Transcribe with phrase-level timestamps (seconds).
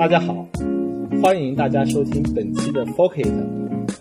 [0.00, 0.48] 大家好，
[1.22, 3.30] 欢迎大家收听本期的 Focus。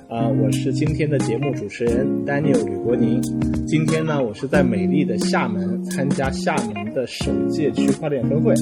[0.07, 3.21] 啊、我是今天的节目主持人 Daniel 吕国宁。
[3.67, 8.53] 今天呢，我是在美丽的厦门参加厦门的首届区块链分会。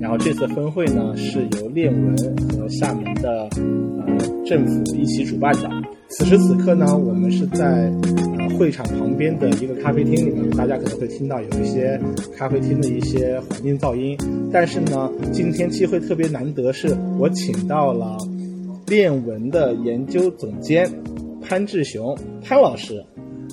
[0.00, 2.16] 然后这次分会呢，是由链文
[2.58, 4.16] 和厦门的呃
[4.46, 5.70] 政府一起主办的。
[6.08, 7.92] 此时此刻呢，我们是在
[8.56, 12.00] 会场旁边的一个咖啡厅里面，大家可能会听到有一些
[12.36, 14.16] 咖啡厅的一些环境噪音。
[14.50, 18.16] 但是呢，今天机会特别难得，是我请到了
[18.86, 20.90] 链文的研究总监
[21.42, 23.04] 潘志雄潘老师，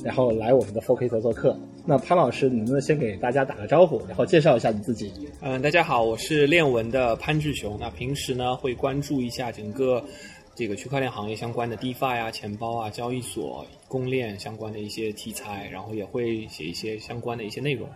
[0.03, 1.57] 然后来我们的 Focus 做客。
[1.85, 5.11] 那潘老师，能不能先给大家打个招呼，然后介绍一下你自己？
[5.41, 7.77] 嗯，大家好，我是链文的潘志雄。
[7.77, 10.01] 那平时呢会关注一下整个
[10.55, 17.89] 这个区块链行业相关的 DeFi 啊、钱包啊、交易所、公链相关的一些题材，然后也会写一些相关的一些内容。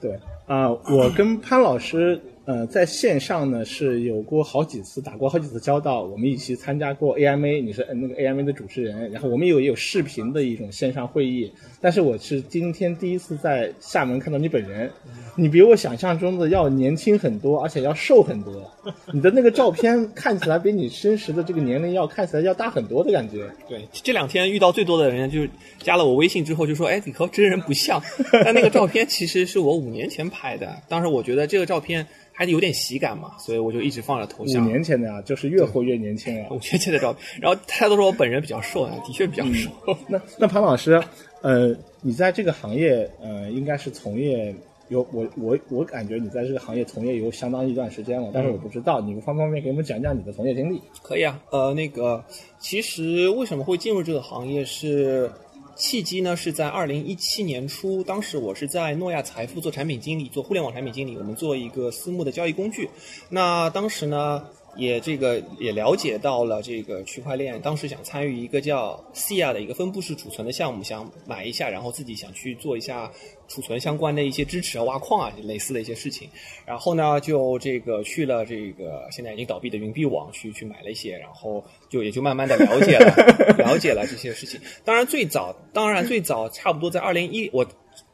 [0.00, 0.16] 对
[0.46, 14.90] 啊、我跟潘老师呃在线上呢是有过好几次打过好几次交道，我们一起参加过 AMA，你是那个 AMA 的主持人，然后我们有也有视频的一种线上会议，但是我是今天第一次在厦门看到你本人，
[15.34, 18.70] 你比我想象中的要年轻很多，而且要瘦很多，
[19.12, 23.50] 你的那个照片看起来比你真实的这个年龄要看起来要大很多的感觉。
[23.68, 25.40] 对，这两天遇到最多的人就
[25.86, 28.02] 加了我微信之后就说：“哎，你和真人不像。”
[28.44, 34.66] 但那个照片其实是我五年前拍的，当时我觉得这个照片还有点喜感嘛，所以我就一直放着头像五像。
[34.66, 36.48] 年前的啊，就是越活越年轻啊。
[36.50, 39.70] 五年前的照片，然后大家都说我本人比较瘦啊，的确比较瘦。
[40.08, 41.00] 那那潘老师，
[41.40, 44.52] 呃，你在这个行业，呃，应该是从业
[44.88, 50.82] 有我我我感觉你在这个行业从业有相当一段时间了，但是我不知道，你方不方便给我们讲讲你的从业经历？
[51.00, 52.24] 可以啊，呃，那个
[52.58, 55.30] 其实为什么会进入这个行业是
[55.76, 56.34] 契机呢？
[56.34, 62.88] 是在二零一七年初，当时我是在诺亚财富做产品经理，做互联网产品经理，我们做一个私募的交易工具。
[63.28, 64.42] 那当时呢，
[64.76, 73.12] 也这个也了解到了这个区块链，当时想参与一个叫 SIA 的一个分布式储存的项目，想买一下，然后自己想去做一下
[73.48, 76.28] 储存相关的一些支持啊、挖矿啊类似的一些事情。
[76.64, 83.14] 然后呢，就这个去了这个现在已经倒闭的云币网去去买了一些，然后就也就慢慢的了解了
[83.58, 84.60] 了解了这些事情。
[84.84, 87.66] 当然最早，当然最早差不多在二零一我。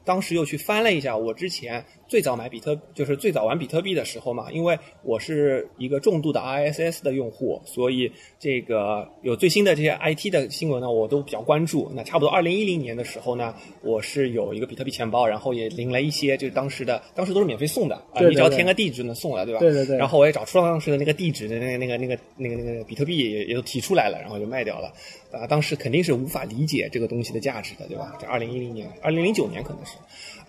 [0.05, 11.91] 当时又去翻了一下，我之前最早买比特，就是最早玩比特币的时候嘛，因为我是一个重度的 RSS 的用户，所以这个有最新的这些 IT 的新闻呢，我都比较关注。
[11.95, 19.61] 那差不多二零一零年的时候呢，我是有一个比特币钱包，然后也领了一些，就是当时的，当时都是免费送的，啊，你只要填个地址就能送了，对吧？
[19.61, 24.93] 对对对然后我也找出了当时的那个地址的那个那个那个那个那个比特币也也都提出来了，然后就卖掉了。
[25.33, 28.19] 啊，当时肯定是无法理解这个东西的价值的，对吧？
[28.21, 29.93] 这二零一零年、二零零九年可能是，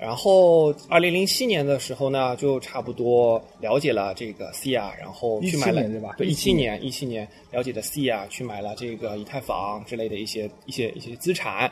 [0.04, 11.72] 然后二零零七年的时候呢，就差不多了解了这个 CIA，然后去买了对吧对，一17七年一七年了解的 CIA，去买了这个以太坊之类的一些一些一些资产。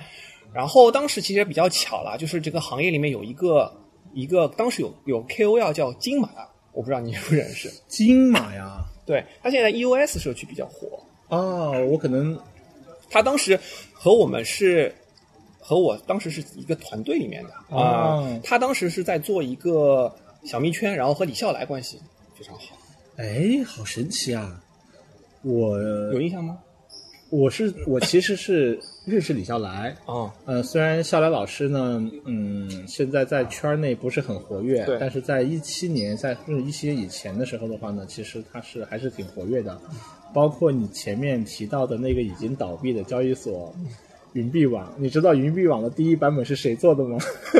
[0.54, 3.70] 然后当时其实比较巧了，就是这个行业里面有一个
[4.14, 6.30] 一个当时有有 KOL 叫金马，
[6.72, 7.70] 我不知道你认不认识。
[7.90, 12.40] 金马呀，对他现在 EOS 社区比较火，啊，我可能
[13.10, 13.60] 他当时
[13.92, 14.96] 和我们是
[15.72, 21.98] 和我当时是一个团队里面的啊、哦他当时是在做一个小蜜圈，然后和李笑来关系
[22.38, 22.76] 非常好，
[23.16, 24.62] 哎，好神奇啊！
[25.44, 25.82] 我
[26.12, 26.58] 有印象吗？
[27.30, 28.78] 我是我其实是
[29.08, 36.36] 认识李笑来，啊、呃，虽然笑来老师呢，嗯，现在在圈内不是很活跃对，但是在一七年，在
[36.68, 39.80] 一些以前的时候的话呢，其实他是还是挺活跃的，
[40.34, 43.74] 包括你前面提到的那个已经倒闭的交易所。
[44.34, 47.18] 云币网，你知道云币网的第一版本是谁做的吗？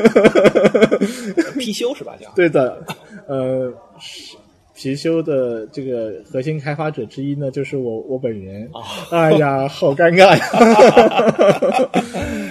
[1.56, 2.16] 貔貅是吧？
[2.20, 2.82] 叫对的，
[3.26, 4.36] 呃，是
[4.74, 8.68] 貔貅的这个核心开发者之一呢，就是我我本人。
[9.10, 10.42] 哎呀，好尴尬呀！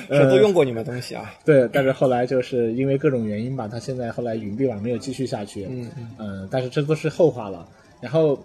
[0.13, 1.33] 是都用过你们东西啊？
[1.43, 5.65] 对，但是后来就是因为各种原因吧，他现在后来云币网没有继续下去。
[5.69, 5.89] 嗯
[6.19, 7.67] 嗯、但是这都是后话了。
[7.99, 8.37] 然后，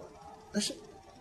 [0.51, 0.73] 但是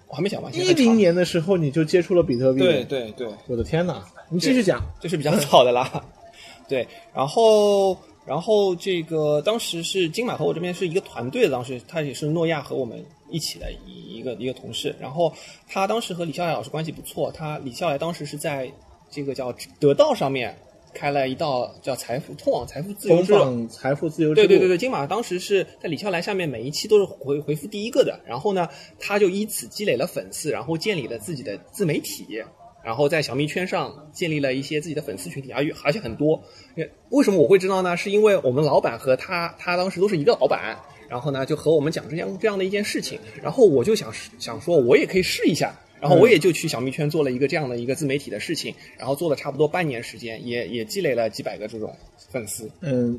[0.09, 0.55] 我还没讲完。
[0.55, 4.05] 一零，年的时候你就接触了比特币，对，对对，我的天哪！
[4.29, 4.85] 你继续讲。
[5.01, 6.05] 这是比较早的啦。
[6.69, 14.95] 对，然后然后这个当时是金马和我这边是一个团队的，当时他也是诺亚和我们一起的一一个一个同事。
[15.01, 15.33] 然后
[15.69, 18.71] 他当时和李笑来老师关系不错，他李笑来当时是在
[19.11, 20.57] 这个叫得道上面
[20.97, 23.39] 开了一道叫财富通往财富自由通之路。
[23.39, 24.47] 往财富自由之路。
[24.47, 28.67] 对对对对，金马当时是在李笑来下面每一期都是回回复第一个的，然后呢，
[28.99, 32.43] 他就以此积累了粉丝，然后建立了自己的自媒体，
[32.83, 36.43] 然后在小蜜圈上建立了一些自己的粉丝群体，而而且很多。
[37.11, 37.97] 为什么我会知道呢？
[37.97, 40.77] 是因为我们老板和他，他当时都是一个老板，
[41.09, 45.75] 然后呢就和我们讲这样这样的一件事情，然后我就想想说，我也可以试一下。
[46.01, 51.95] 然后我也就去小蜜圈做了一个这样的一个自媒体的事情，然后做了差不多半年时间，也也积累了几百个这种
[52.31, 52.71] 粉丝。
[52.81, 53.19] 嗯，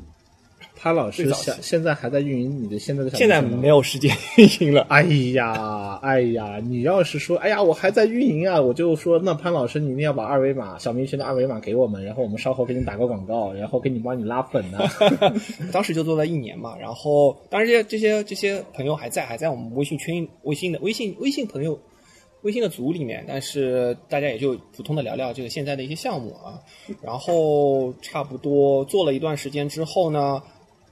[0.76, 4.86] 潘老师现现在还在运营你的现在的小现在没有时间运营了。
[4.88, 5.02] 哎
[5.34, 14.78] 呀，哎呀，你要是说，哎呀，我还在运营啊，我就说，那潘老师，你一定要把二维码小明群的二维码给我们，然后我们稍后给你打个广告，然后给你帮你拉粉呢、
[15.72, 21.78] 当时就做了一年嘛，然后当然这些这些这些朋友还在，还在我们微信群、微信的微信微信朋友、
[22.42, 26.58] 微信的组里面，但是大家也就普通的聊聊这个现在的一些项目啊。
[27.02, 30.42] 然后差不多做了一段时间之后呢，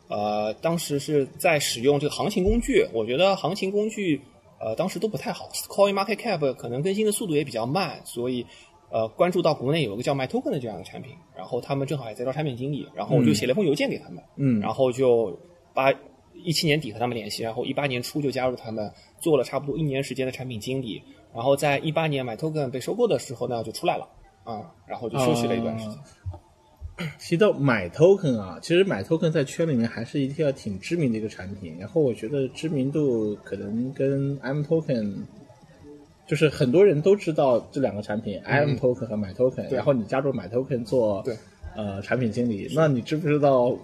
[0.09, 4.21] 呃，当时是在使用这个行情工具，我觉得行情工具
[4.61, 8.47] 呃当时都不太好，Coin Market Cap 可能更新的速度也比较慢，所以。
[8.89, 15.37] 呃，关注到国内有一个叫 MyToken 的这样的产品，然后他们正好也在招产品经理，然后我就写了一封邮件给他们，嗯然后就
[15.75, 15.93] 八
[16.35, 18.89] 一七年底和他们联系，然后一八年初就加入他们，
[19.21, 21.03] 做了差不多一年时间的产品经理，
[21.37, 24.09] 然后在一八年 MyToken 被收购的时候呢，就出来了
[24.43, 25.99] 啊，然后就休息了一段时间。
[27.21, 35.15] 提到买 token 啊，其实买 token 在圈里面还是一条挺知名的一个产品，然后我觉得知名度可能跟 M token。
[36.27, 41.37] 就是很多人都知道这两个产品、m token 和买 token，然后你加入买 token 做对。
[41.77, 43.77] 呃产品经理，那你知不知道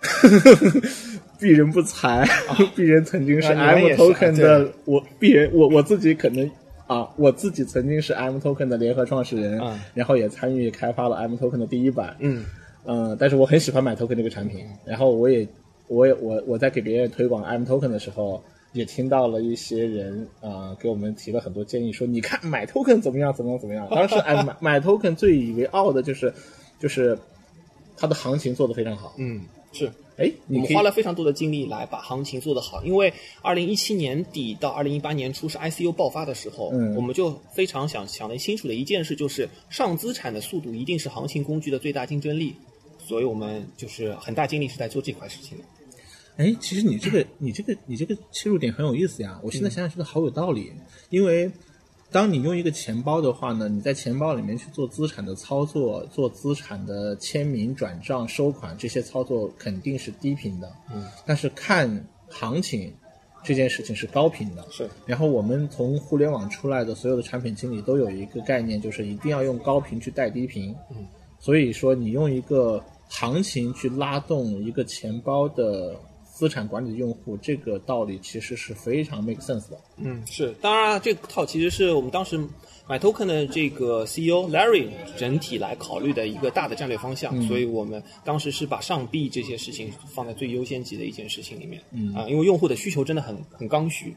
[1.40, 2.24] 鄙人不才，
[2.76, 6.48] 鄙人曾经是啊 M token 的对，我鄙人我我自己可能
[6.86, 12.44] 啊，我自己曾经是 M token 的联合创始人，嗯然后也参与开发了 M token 的第一版，嗯
[12.84, 15.46] 嗯，但是我很喜欢买 token 这个产品，然后我也
[15.88, 18.42] 我也我我在给别人推广 M token 的时候。
[18.72, 23.88] 也听到了一些人啊、呃给我们提了很多建议，说你看买 token 怎么样怎么样怎么样。
[23.90, 26.30] 当时哎买 买 token 最以为傲的就是
[26.78, 27.16] 就是
[27.96, 29.14] 它的行情做得非常好。
[29.16, 29.40] 嗯，
[29.72, 29.92] 是。
[30.18, 42.54] 哎，我你们花了非常多的精力来把行情做得好，因为二零一七年底到二零一八年初是 ICU 爆发的时候，嗯我们就非常想想得清楚的一件事就是上资产的速度一定是行情工具的最大竞争力，
[42.98, 45.64] 所以我们就是很大精力是在做这块事情的。
[46.38, 49.38] 哎，其实你这个你这个你这个切入点很有意思呀。
[49.42, 50.72] 我现在想想觉得好有道理，
[51.10, 51.50] 因为
[52.12, 62.94] 当你用一个钱包的话呢，你在钱包里面去做资产的操作、做资产的签名、转账、收款这些操作肯定是低频的，嗯，但是看行情
[63.42, 64.64] 这件事情是高频的。
[64.70, 70.74] 是，然后我们从互联网出来的所有的产品经理都有一个概念，就是一定要用高频去带低频。
[70.90, 71.06] 嗯，
[71.38, 75.94] 所以说你用一个行情去拉动一个钱包的
[76.36, 79.78] 资产管理的用户，这个道理其实是非常 make sense 的。
[79.96, 82.38] 嗯，是，当然这套其实是我们当时
[82.86, 92.12] 买 token 的这个 CEO Larry 整体来考虑的一个大的战略方向，所以我们当时是把上币这些事情放在最优先级的一件事情里面，嗯。
[92.14, 94.14] 啊，因为用户的需求真的很很刚需，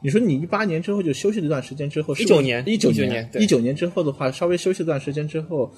[0.00, 5.70] 你说你一八年之后就休息了一段时间之后，一九年一九19年一九年之后的话，稍微休息一段时间之后，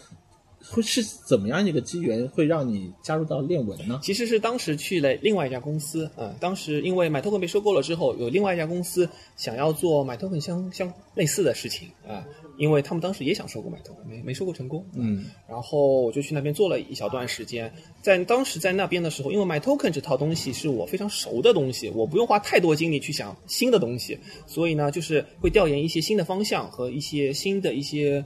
[0.70, 4.00] 会是怎么样一个机缘会让你加入到链文呢？
[4.02, 12.24] 其实是当时去了另外一家公司，嗯，当时因为买 token 被收购了之后，有另外一家公司想要做买 token 相相类似的事情啊、
[12.56, 17.72] 因为他们当时也想收购买 token，没没收购成功，嗯，然后我就去那边做了一小段时间，
[18.02, 28.24] 在当时在那边的时候，因为买 token 这套东西是我非常熟的东西，我不用花太多精力去想新的东西，所以呢，就是会调研一些新的方向和一些新的一些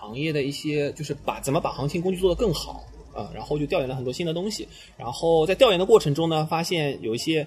[0.00, 2.82] 行业的一些，就是把怎么把行情工具做得更好
[3.14, 4.66] 啊、然后就调研了很多新的东西，
[4.96, 7.46] 然后在调研的过程中呢，发现有一些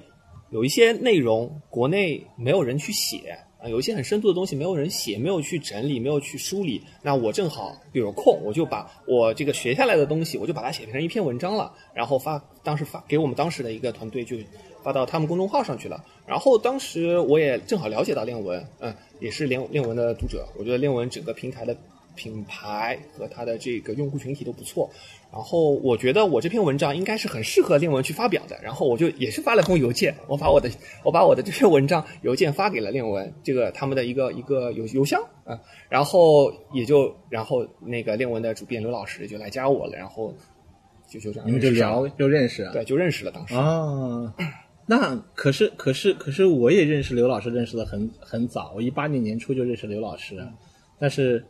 [0.52, 3.38] 有一些内容国内没有人去写。
[3.64, 6.84] 啊，有一些很深度的东西没有人写，没有去整理，没有去梳理。
[7.02, 14.36] 那我正好有空，我就把我这个学下来的东西，我就把它写成一篇文章了，然后发，当时发给我们当时的一个团队，就
[14.84, 16.04] 发到他们公众号上去了。
[16.28, 21.74] 然后当时我也正好了解到链文，嗯，也是链链文的读者，我觉得链文整个平台的
[22.16, 24.90] 品牌和它的这个用户群体都不错。
[25.32, 30.70] 然后我觉得我这篇文章应该是很适合链文去发表的，然后我就也是发了封邮件，我把我的
[31.04, 40.32] 我把我的这篇文章邮件发给了链文这个他们的一个一个邮邮箱啊，然后也就然后那个链文的主编刘老师就来加我了，然后
[41.08, 42.72] 就就这样你们就聊就认识啊？
[42.72, 44.32] 对就认识了当时啊，
[44.86, 50.48] 那可是可是可是我也认识刘老师，认识的很很早，我一八年年初就认识刘老师，
[51.00, 51.44] 但是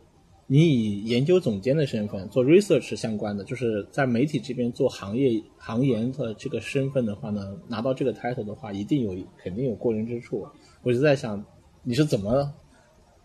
[0.45, 10.45] 你以研究总监的身份做 research 相关的，就是在媒体这边做行业行研的这个身份的话呢，拿到这个 title 的话，一定有肯定有过人之处。
[10.81, 11.43] 我就在想，
[11.81, 12.53] 你是怎么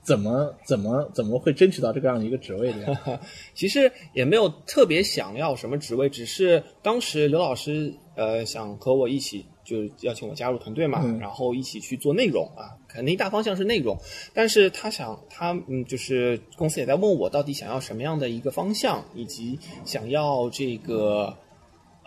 [0.00, 3.20] 怎么怎么怎么会争取到这个样一个职位的呀？
[3.52, 13.96] 其实也没有特别想要什么职位，只是当时刘老师呃想和我一起就邀请我加入团队嘛，嗯然后一起去做内容啊，肯定大方向是内容，
[14.32, 21.36] 但是他想他嗯，就是公司也在问我到底想要什么样的一个方向，以及想要这个。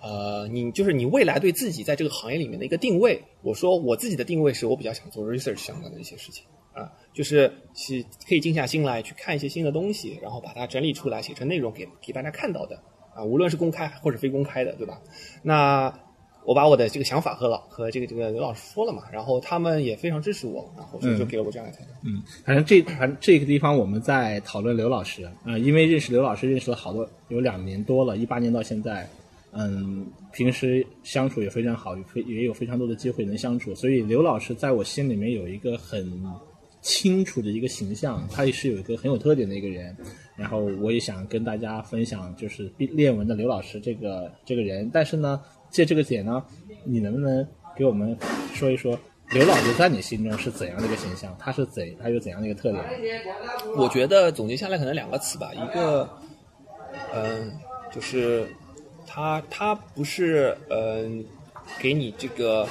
[0.04, 3.22] 呃，你就是你未来对自己在这个行业里面的一个定位。
[3.44, 12.82] 我说我自己的定位是我比较想做 research 相关的一些事情啊，就是去可以静下心来去看一些新的东西，然后把它整理出来，写成内容给给大家看到的
[13.14, 15.00] 啊，无论是公开或者非公开的，对吧？
[15.44, 15.94] 那
[16.44, 21.92] 我把我的这个想法和老和这个这个刘老师说了嘛，然后他们也非常支持我，然后就给了我这样的态度。
[22.04, 29.08] 嗯，反正这反正这个地方我们在讨论刘老师啊、呃因为认识刘老师认识了好多有两年多了，一八年到现在，
[29.52, 36.12] 嗯，平时相处也非常好，也非也有非常多的机会能相处，所以刘老师在我心里面有一个很
[36.82, 39.96] 清楚的一个形象，他也是有一个很有特点的一个人。
[40.36, 44.90] 然后我也想跟大家分享，就是练文的刘老师这个这个人。
[44.92, 45.40] 但是呢，
[45.72, 46.44] 借这个点呢，
[46.84, 48.16] 你能不能给我们
[48.54, 49.00] 说一说
[49.32, 51.34] 刘老师在你心中是怎样的一个形象？
[51.40, 52.84] 他是怎他有怎样的一个特点？
[53.78, 56.10] 我觉得总结下来可能两个词吧，一个，
[57.16, 57.52] 嗯、
[57.90, 58.46] 就是
[59.08, 61.24] 他他不是嗯、
[61.80, 62.68] 给你这个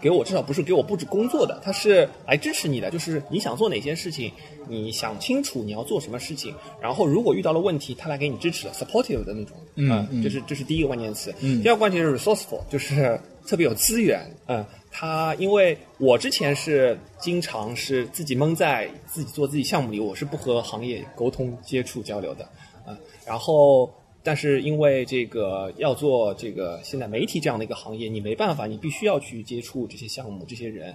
[0.00, 4.32] 给我至少不是给我布置工作的，他是来支持你的，就是你想做哪些事情，
[4.68, 11.34] 你想清楚你要做什么事情，然后如果遇到了问题，他来给你支持的，supportive 的那种，嗯这是这是第一个关键词。
[11.40, 14.20] 嗯第二个关键是 resourceful，就是特别有资源。
[14.46, 22.44] 嗯，他因为我之前是经常是自己蒙在自己做自己项目里，我是不和行业沟通、接触、交流的
[22.86, 22.96] 啊。
[23.26, 23.90] 然后，
[24.22, 30.94] 但是因为这个要做这个现在媒体这样的一个行业，你没办法，你必须要去接触这些项目、这些人。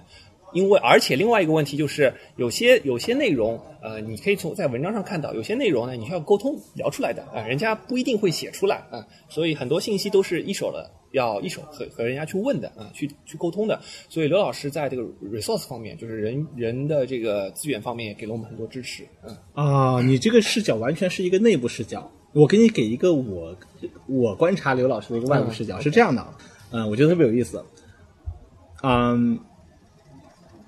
[0.52, 13.80] 因为而且另外一个问题就是，有些有些内容，呃，你可以从在文章上看到，有些内容呢，你需要沟通聊出来的啊、人家不一定会写出来啊、所以很多信息都是一手的，要一手和和人家去问的啊、去去沟通的。
[14.08, 19.04] 所以刘老师在这个 resource 方面，就是人人的这个资源方面，也给了我们很多支持。
[19.24, 22.08] 嗯，啊，你这个视角完全是一个内部视角。
[22.34, 23.56] 我给你给一个我
[24.08, 26.26] 我观察刘老师的一个外部视角，嗯是这样的，
[26.72, 27.64] 嗯，我觉得特别有意思。
[28.82, 29.38] 嗯，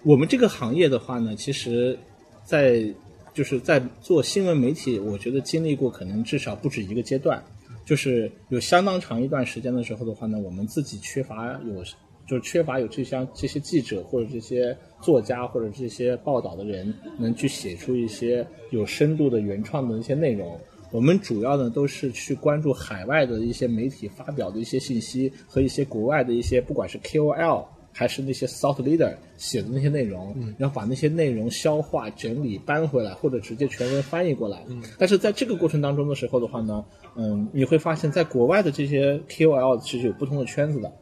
[0.04, 1.98] 我们这个行业的话呢，其实，
[2.44, 2.88] 在
[3.34, 7.42] 就是在做新闻媒体，我觉得经历过可能至少不止一个阶段，
[7.84, 11.82] 就是有相当长一段时间的时候的话呢，我们自己缺乏有
[12.28, 20.58] 就是缺乏有这些这些记者或者这些作家或者这些报道的人，能去写出一些有深度的原创的一些内容。
[20.90, 34.62] 我们主要呢都是去关注海外的一些媒体发表的一些信息和一些国外的一些不管是 KOL 还是那些 thought leader 写的那些内容，然后把那些内容消化、整理、搬回来，或者直接全文翻译过来。
[34.98, 36.84] 但是在这个过程当中的时候的话呢，
[37.16, 40.92] 嗯，你会发现在国外的这些 KOL 其实有不同的圈子的。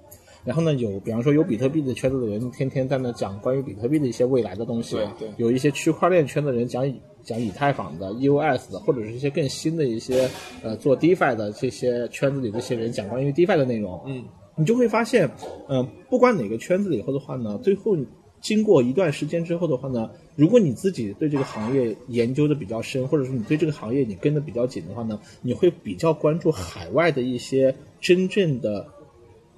[0.44, 4.96] 然后呢，有比方说有比特币的圈子的人，天天在那讲关于比特币的一些未来的东西。
[4.96, 10.28] 对对有一些区块链圈的人讲以讲以太坊的、EOS 的，或者是一些更新的一些
[10.62, 14.00] 呃做 DeFi 的这些圈子里这些人讲关于 DeFi 的内容。
[14.06, 14.22] 嗯，
[14.56, 15.30] 你就会发现，
[15.66, 17.96] 呃，不管哪个圈子里头的话呢，最后
[18.42, 28.86] 经过一段时间之后的话呢，如果你自己对这个行业研究的比较深，或者说你对这个行业你跟的比较紧的话呢，你会比较关注海外的一些真正的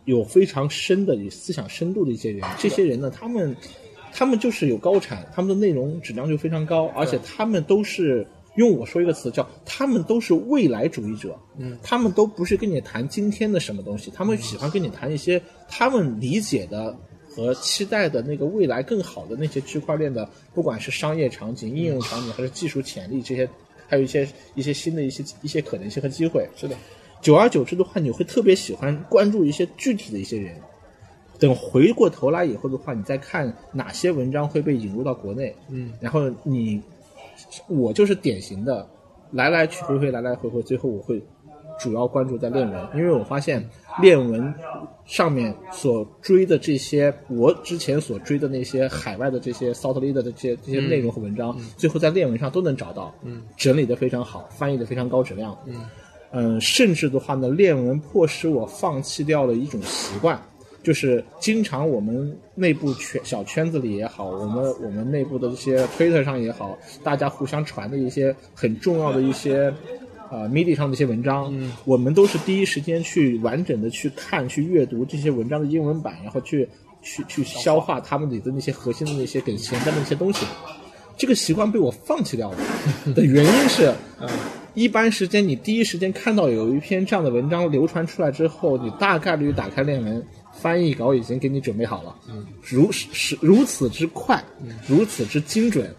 [0.06, 2.42] 有非常深的思想深度的一些人。
[2.58, 3.54] 这些人呢，他们
[4.12, 8.26] 他们就是有高产，他们的内容质量就非常高，而且他们都是。
[8.56, 16.96] 用我说一个词叫，他们都是未来主义者，嗯，他们都不是跟你谈今天的什么东西，他们喜欢跟你谈一些他们理解的
[17.28, 23.46] 和期待的那个未来更好的那些区块链的，不管是商业场景、应用场景还是技术潜力这些，
[23.86, 26.48] 还有一些一些新的一些一些可能性和机会。
[26.56, 26.74] 是的，
[27.20, 30.54] 久而久之的话，你会特别喜欢关注一些具体的一些人。
[31.38, 36.80] 等回过头来以后的话，你再看哪些文章会被引入到国内，嗯，然后你，
[37.68, 38.88] 我就是典型的
[39.32, 41.22] 来来去回回，来来回回，最后我会
[41.78, 43.62] 主要关注在练文，因为我发现
[44.00, 44.54] 练文
[45.04, 55.74] 上面所追的这些，我之前所追的那些海外的这些 thought leader 的这些这些内容和文章，最后在练文上都能找到，嗯，整理的非常好，翻译的非常高质量，嗯。
[55.74, 55.80] 嗯，
[56.60, 60.40] 甚至的话呢，练文迫使我放弃掉了一种习惯，
[60.82, 69.72] 就是经常我们内部圈小圈子里也好，我们我们内部的这些 Twitter 上也好，大家互相传的一些很重要的一些
[70.30, 76.68] 呃 media 上的一些文章，嗯，我们都是第一时间去完整的去看、去阅读这些文章的英文版，然后去
[77.02, 80.44] 去去消化他们里的那些核心的那些给前端的那些东西。
[81.16, 82.58] 这个习惯被我放弃掉了。
[83.14, 83.90] 的原因是，
[84.76, 94.44] 一般时间你第一时间看到有一篇这样的文章流传出来之后，你大概率打开链文，翻译稿已经给你准备好了，嗯，如是如此之快，
[94.86, 95.90] 如此之精准，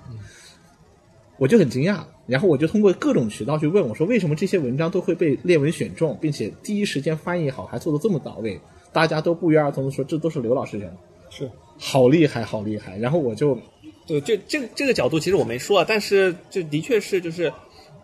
[1.39, 2.03] 我就很惊讶。
[2.27, 8.61] 然后我就通过各种渠道去问我说，为什么这些文章都会被列文选中，并且第一时间翻译好，还做的这么到位？
[8.93, 10.95] 大家都不约而同的说，这都是刘老师人，
[11.31, 12.95] 是好厉害，好厉害。
[12.99, 13.57] 然后我就，
[14.05, 17.51] 对这这这个角度其实我没说啊，但是这的确是就是。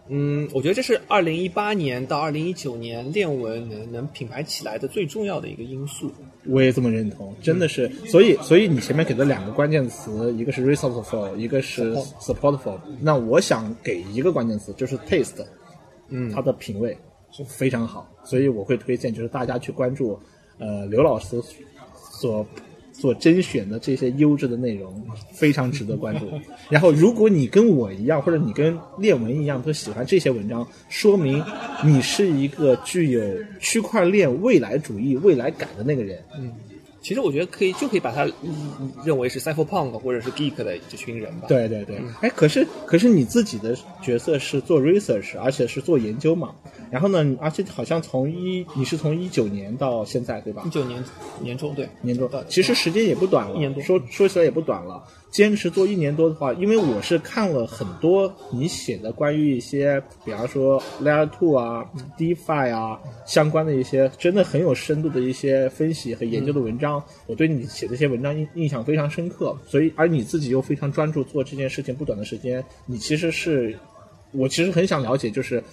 [0.10, 6.12] 嗯，我觉得这是二零一八年到二零一九年链文能能品牌起来的最重要的一个因素。
[6.46, 7.88] 我也这么认同，真的是。
[8.08, 12.78] 所以，所以你前面给的两个关键词，一个是 resourceful，一个是 supportful。
[13.00, 15.46] 那我想给一个关键词，就是 taste，
[16.10, 16.98] 嗯，它的品味
[17.32, 20.20] 是非常好，所以我会推荐，就是大家去关注，
[20.58, 21.42] 呃，刘老师
[22.12, 22.46] 所。
[23.04, 26.26] 所甄选的这些优质的内容非常值得关注。
[26.70, 31.44] 然后，如果你跟我一样，或者你跟列文一样都喜欢这些文章，说明
[31.84, 33.22] 你是一个具有
[33.60, 36.18] 区块链未来主义未来感的那个人。
[36.40, 36.50] 嗯。
[37.04, 38.26] 其实我觉得可以，就可以把它
[39.04, 41.48] 认为是 cypherpunk 或者是 geek 的这群人吧。
[41.50, 46.56] 对对对，哎，可是可是你自己的角色是做 research，而且是做研究嘛。
[46.90, 50.64] 然后呢，而且好像从一你是从一九年到现在对吧？
[50.66, 51.04] 一九年
[51.42, 53.84] 年中对年中，其实时间也不短了，一年多。
[53.84, 55.04] 说说起来也不短了。
[55.34, 61.84] 坚持做一年多的话，因为我是看了很多你写的关于一些，比方说 Layer Two 啊、
[62.16, 69.58] DeFi 啊相关的一些，真的很有深度的一些分析和研究的文章，我对你写这些文章印印象非常深刻。
[69.66, 73.76] 所以，而你自己又非常专注做这件事情不短的时间，你其实是，
[74.34, 75.64] 我其实很想了解，就是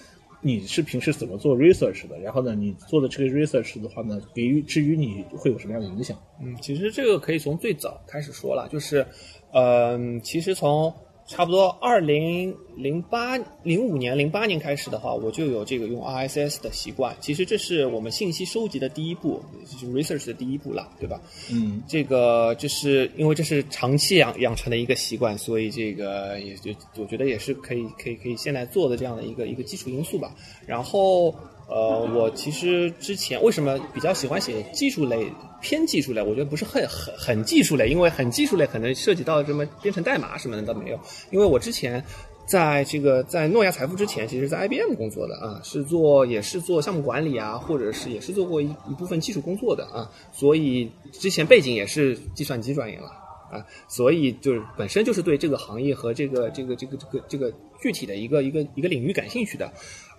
[0.41, 2.17] 你是平时怎么做 research 的？
[2.17, 6.17] 然后呢，你做的这个 research 的话呢，给予至于你会有什么样的影响？
[6.41, 9.05] 嗯，其实这个可以从最早开始说了，就是。
[9.53, 10.93] 嗯，其实从
[11.27, 17.15] 差不多二零零八零五年零八年开始的话，我就有这个用 RSS 的习惯。
[17.21, 21.21] 其实这是我们信息收集的第一步，就是 research 的第一步了，对吧？
[21.51, 30.35] 嗯，这个就是因为这是长期养养成的一个习惯，所以这个也就我觉得也是可以可以可以现在做的这样的一个一个基础因素吧。
[30.65, 31.33] 然后。
[31.71, 35.31] 呃，我其实之前为什么比较喜欢写技术类、
[35.61, 36.21] 偏技术类？
[36.21, 40.99] 我觉得不是很很很技术类，因为很技术类可能涉及到什么编程代码什么的倒没有。
[41.31, 42.03] 因为我之前
[42.45, 53.07] 在这个在诺亚财富之前，其实在 IBM 工作的啊，是做也是做项目管理啊，或者是也是做过一一部分技术工作的啊，所以之前背景也是计算机专业了
[53.49, 59.71] 啊，所以就是本身就是对这个行业和这个这个这个这个这个具体的一个一个一个领域感兴趣的。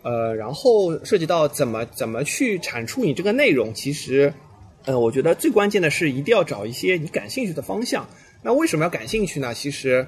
[0.02, 4.32] 呃，然后涉及到怎么怎么去产出你这个内容，其实，
[4.84, 8.08] 呃，我觉得最关键的是一定要找一些你感兴趣的方向。
[8.42, 9.54] 那为什么要感兴趣呢？
[9.54, 10.06] 其实，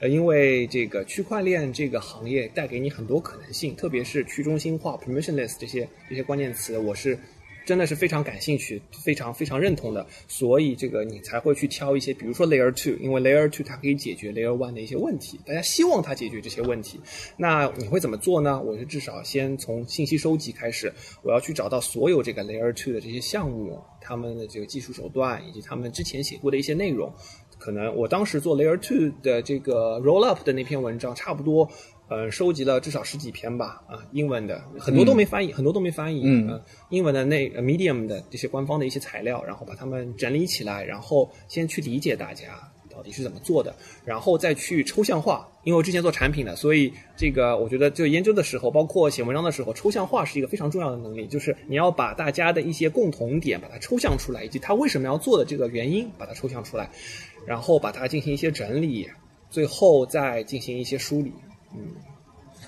[0.00, 7.18] 呃，因为这个区块链这个行业带给你很多可能性，特别是去中心化 （permissionless） 这些这些关键词，我是。
[7.64, 17.00] 真的是非常感兴趣，非常非常认同的，所以这个你才会去挑一些，比如说 Layer Two，因为 Layer Two 它可以解决 Layer One 的一些问题，大家希望它解决这些问题。
[17.36, 18.60] 那你会怎么做呢？
[18.60, 27.12] 我是至少先从信息收集开始，我要去找到所有这个 Layer Two 的这些项目，他们的这个技术手段以及他们之前写过的一些内容。
[27.56, 31.70] 可能我当时做 Layer Two 的这个 Roll Up 的那篇文章，差不多。
[32.08, 45.48] 呃，收集了至少十几篇吧，啊，英文的很多都没翻译，很多都没翻译，嗯，英文的那 Medium 的这些官方的一些材料，然后把它们整理起来，然后先去理解大家到底是怎么做的，然后再去抽象化。
[45.64, 56.90] 因为我之前做产品的，所以这个我觉得就研究的时候，包括写文章的时候，抽象化是一个非常重要的能力，就是你要把大家的一些共同点把它抽象出来，以及他为什么要做的这个原因把它抽象出来，
[57.46, 59.08] 然后把它进行一些整理，
[59.48, 61.32] 最后再进行一些梳理，
[61.74, 61.80] 嗯。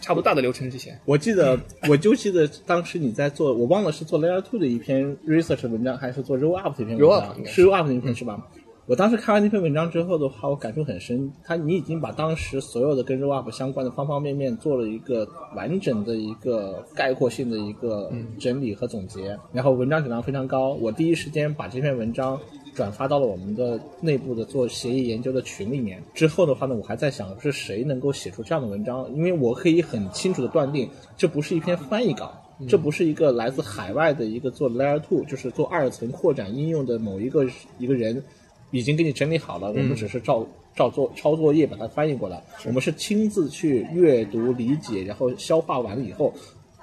[0.00, 8.46] 差不多大的流程之前，我记得， 我就记得当时你在做，我忘了是做 Layer Two 的一篇 research 文章，还是做 Roll Up 的一篇文章，是 Roll Up 的一篇是吧？
[8.86, 11.32] 我当时看完那篇文章之后的话，我感触很深。
[11.42, 20.74] 他你已经把当时所有的跟 Roll Up 相关的方方面面做了一个完整的一个概括性的一个整理和总结，然后文章质量非常高。
[20.74, 22.38] 我第一时间把这篇文章。
[22.76, 26.00] 转发到了我们的内部的做协议研究的群里面。
[26.12, 32.34] 之后的话呢，我还在想是谁能够写出这样的文章，因为我可以很清楚的断定，这不是一篇翻译稿，
[32.68, 37.46] 这不是一个来自海外的一个做 Layer Two，就是做二层扩展应用的某一个
[37.78, 38.22] 一个人
[38.70, 42.42] 已经给你整理好了，我们只是照照做抄作业把它翻译过来。
[42.66, 46.30] 我们是亲自去阅读理解，然后消化完了以后。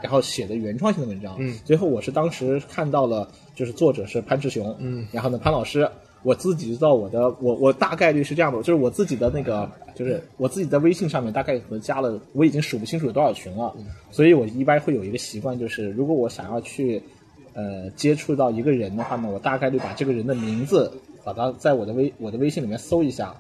[0.04, 5.90] 然后写的原创性的文章，嗯，最后我是当时看到了，就是作者是潘志雄，嗯，然后呢，潘老师，
[6.24, 13.74] 我自己知道我的，我我大概率是这样的，就是我自己的那个，就是我自己在微信上面大概可能加了，我已经数不清楚有多少群了，
[14.12, 17.02] 所以我一般会有一个习惯，就是如果我想要去
[17.54, 20.92] 呃接触到一个人的话呢，我大概率把这个人的名字
[21.24, 23.34] 把他在我的微我的微信里面搜一下，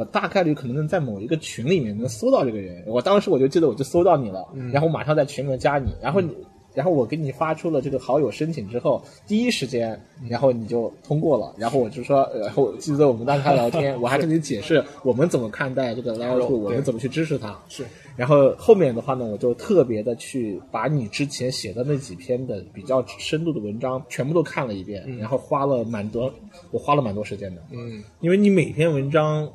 [0.00, 2.82] 我大概率可能能在某一个群里面能搜到这个人。
[2.86, 6.34] 我当时我就记得我就搜到你了，然后马上在群里面加你，然后你。
[6.72, 11.52] 然后我给你发出了这个好友申请之后，第一时间，然后你就通过了。
[11.58, 17.58] 然后我就说，然后记得我们当时还聊天，我还跟你解释我们怎么看待这个 Layer Two，我们怎么去支持他。
[17.68, 17.84] 是。
[18.16, 26.32] 然后后面的话呢，我就特别的去把你之前写的那几篇的比较深度的文章全部都看了一遍，然后花了蛮多，
[26.70, 27.60] 我花了蛮多时间的。
[27.72, 28.00] 嗯。
[28.20, 29.50] 因为你每篇文章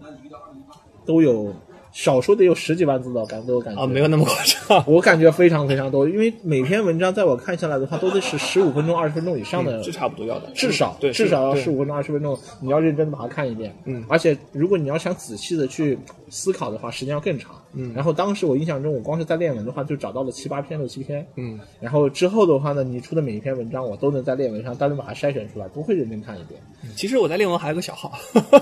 [1.05, 1.53] 都有。
[1.97, 4.83] 少说得有十几万字的感觉，我感觉啊，没有那么夸张。
[4.85, 13.73] 我感觉非常非常多，因为每篇文章在我看下来的话，都得是十五分钟、二十分钟以上的，是差不多要的，至少对，至少要十五分钟、二十分钟，你要认真的把它看一遍。
[13.85, 15.97] 嗯，而且如果你要想仔细的去
[16.29, 17.55] 思考的话，时间要更长。
[17.73, 21.25] 嗯，然后当时我印象中，我光是在练文的话，就找到了七八篇、六七篇。
[21.35, 26.59] 嗯，然后之后的话呢，你出的每一篇文章，我都能在练文上单独把它筛选出来，都会认真看一遍。
[26.95, 28.09] 其实我在练文还有个小号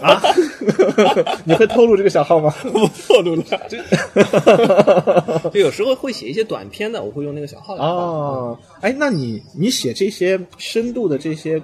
[0.02, 0.22] 啊，
[1.46, 2.54] 你会透露这个小号吗？
[2.74, 3.44] 我透露了。
[5.54, 7.76] 就有时候会写一些短篇的，我会用那个小号。
[7.76, 11.62] 哦，哎，那你你写这些深度的这些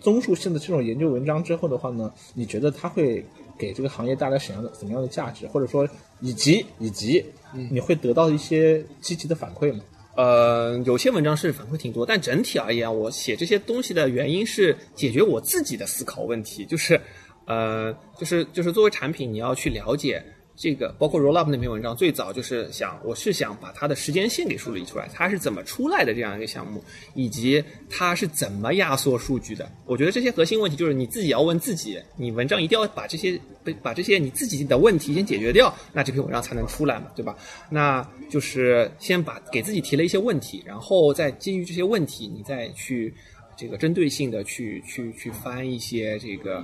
[0.00, 3.24] 综述性的这种研究文章之后的话呢，你觉得它会
[3.58, 5.46] 给这个行业带来什么样的怎么样的价值？
[5.46, 5.88] 或者说，
[6.20, 7.24] 以及以及
[7.70, 9.80] 你会得到一些积极的反馈吗？
[10.14, 17.00] 呃，有些文章是反馈挺多，但整体而言，我写这些东西的原因是解决我自己的思考问题，就是
[17.46, 20.22] 呃，就是就是作为产品，你要去了解。
[20.54, 26.84] 这个包括 Rollup 那篇文章，最早就是想，我是想把它的时间线给梳理出来，它是怎么出来的这样一个项目，
[27.14, 29.70] 以及它是怎么压缩数据的。
[29.86, 33.40] 我觉得这些核心问题就是你自己要问自己，你文章一定要把这些
[33.82, 37.34] 把这些你自己的问题先解决掉，那这篇文章才能出来嘛，对吧？
[37.70, 43.12] 那就是先把给自己提了一些问题，然后再基于这些问题，你再去
[43.56, 46.58] 这个针对性的去去去翻一些这个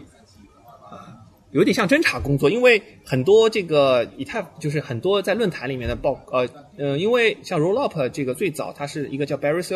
[0.90, 1.17] 啊。
[1.52, 9.74] 有点像侦查工作，因为很多这个以太就是很多在论坛里面的报呃呃，因为像 Rollup 这个最早它是一个叫 Barry s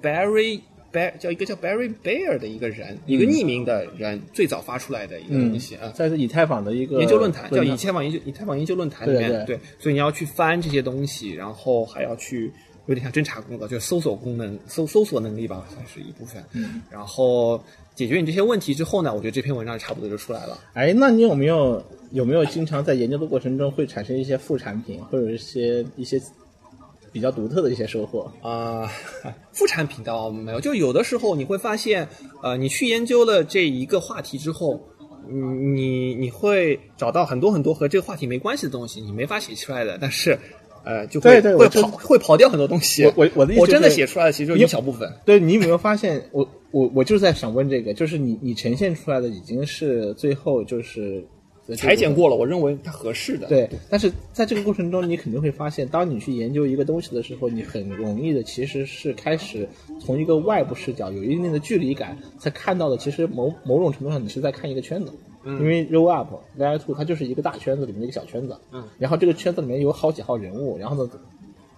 [0.00, 0.60] Barry
[0.92, 12.52] Bear 叫一个叫 Barry Bear 的一个人，一个匿名的人最早发出来的一个东西啊，在以太坊的一个研究论坛叫以太坊研究以太坊研究论坛里面对，所以你要去翻这些东西，然后还要去
[12.86, 17.60] 有点像侦查工作，就是搜索功能搜搜索能力吧，算是一部分，嗯，然后。
[17.94, 20.58] 解决你这些问题之后呢，我觉得这篇文章差不多就出来了。
[20.74, 26.20] 哎，那你有没有有没有经常在研究的过程中会产生一些副产品，或者一些一些
[27.12, 28.90] 比较独特的一些收获啊？
[29.52, 32.08] 副产品倒没有，就有的时候你会发现，
[32.42, 34.80] 呃，你去研究了这一个话题之后，
[35.28, 40.38] 你你会找到很多很多和这个话题没关系的东西，你没法写出来的，但是。
[40.84, 43.04] 呃，就会会跑会跑掉很多东西。
[43.04, 45.08] 我我我的意思，我真的写出来的其实就一小部分。
[45.24, 51.24] 对你有没有发现，我我我就是在想问这个，就是你你呈现出来的已经是最后就是
[51.76, 53.46] 裁剪过了，我认为它合适的。
[53.46, 59.68] 对，但是在这个过程中，你肯定会发现，当你去研究一个东西的时候，你很容易的其实是开始
[60.00, 65.12] 从一个外部视角，有一定的距离感，才看到的，其实某某种程度上你是在看一个圈子。
[65.44, 71.10] 因为 roll up layer two 它就是一个大圈子里面的一个小圈子，嗯，然后这个圈子里面有好几号人物，然后呢，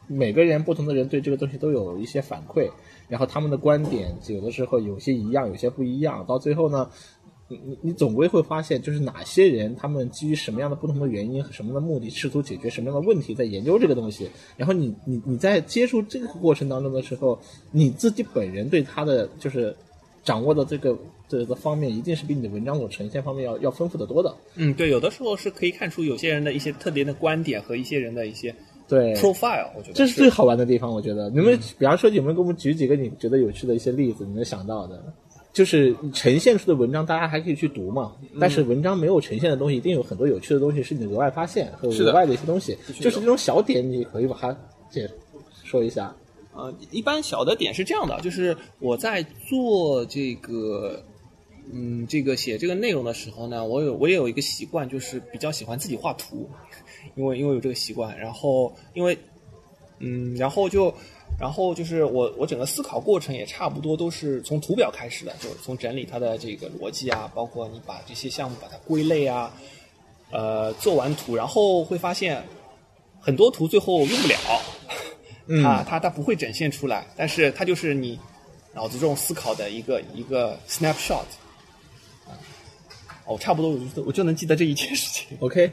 [0.06, 2.70] 每个人不同的人对这个东西都有一些反馈，
[3.08, 6.90] 然后他们的观点有的时候有些一样，有些不一样，到最后呢，
[7.48, 17.38] 你你你总归会发现，就是哪些人他们基于什么样的不同的原因和什么的目的，试图解决什么样的问题，在研究这个东西，然后你你你在接触这个过程当中的时候，
[17.70, 19.76] 你自己本人对他的就是
[20.22, 20.98] 掌握的这个。
[21.26, 24.32] 这个方面一定是比你的文章所呈现方面要要丰富的多的。
[24.56, 28.54] 嗯，对，有的时候是可以看出有些人的一些特别的观点和一些人的一些
[28.94, 30.92] 对 profile，我觉得这是最好玩的地方。
[30.92, 34.24] 我觉得你们，比方说，有没有给我们举几个你觉得有趣的一些例子？
[34.24, 35.02] 你能想到的，
[35.52, 38.12] 就是呈现出的文章，大家还可以去读嘛。
[38.40, 42.76] 但是文章没有呈现的东西，一定有很多有趣的东西是你额外发现和额外的一些东西。
[43.00, 44.56] 就是这种小点，你可以把它
[44.90, 45.08] 解
[45.64, 46.14] 说一下。
[46.54, 51.02] 呃，一般小的点是这样的，就是我在做这个。
[51.72, 56.46] 嗯，这个写这个内容的时候呢，我有我也有一个习惯，就是比较喜欢自己画图，
[57.14, 58.16] 因为因为有这个习惯。
[58.18, 59.16] 然后因为
[59.98, 60.92] 嗯，然后就
[61.38, 69.52] 然后就是我我整个思考过程也差不多都是从图表开始的，就是从整理它的这个逻辑啊，包括你把这些项目把它归类啊，
[70.30, 72.42] 呃，做完图，然后会发现
[73.20, 78.18] 很多图最后用不了，它它它不会展现出来，但是它就是你
[78.74, 81.24] 脑子中思考的一个一个 snapshot。
[83.26, 85.38] 哦，差不多，我就我就能记得这一件事情。
[85.40, 85.72] OK，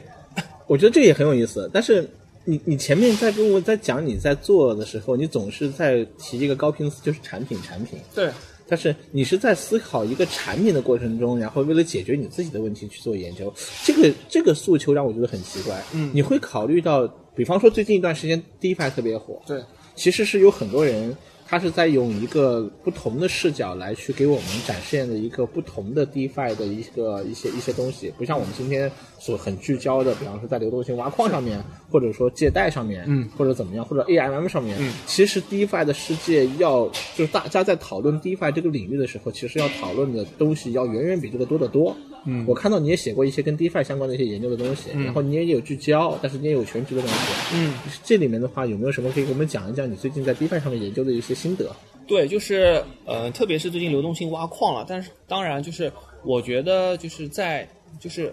[0.72, 1.70] 我觉得这也很有意思。
[1.70, 2.08] 但是
[2.46, 7.98] 你你前面在跟我在讲你在做的时候，你总是在提一个高频词，就是产品产品。
[8.14, 8.30] 对。
[8.66, 13.52] 但是你是在思考一个产品的过程中，然后为了解决你自己的问题去做研究，
[13.84, 15.78] 这个这个诉求让我觉得很奇怪。
[15.92, 17.06] 嗯你会考虑到，
[17.36, 19.60] 比方说最近一段时间 DeFi 特别火，对，
[19.94, 21.14] 其实是有很多人，
[21.52, 41.94] 他是在用一个不同的视角来去给我们展现的一个不同的 DeFi 的一个一些一些东西，不像我们今天所很聚焦的，比方说在流动性挖矿上面，或者说借贷上面，嗯，或者怎么样，或者 AMM 上面，嗯其实 DeFi 的世界要就是大家在讨论 DeFi 这个领域的时候，其实要讨论的东西要远远比这个多得多。
[42.24, 47.16] 嗯我看到你也写过一些跟 DeFi 相关的一些研究的东西，然后你也有聚焦，但是你也有全局的东西。
[47.54, 51.74] 嗯，这里面的话，有没有什么可以给我们讲一讲你最近在 DeFi 上面研究的一些心得？
[52.06, 55.92] 对，就是呃，特别是最近流动性挖矿了，但是当然就是
[56.24, 57.68] 我觉得就是在
[58.00, 58.32] 就是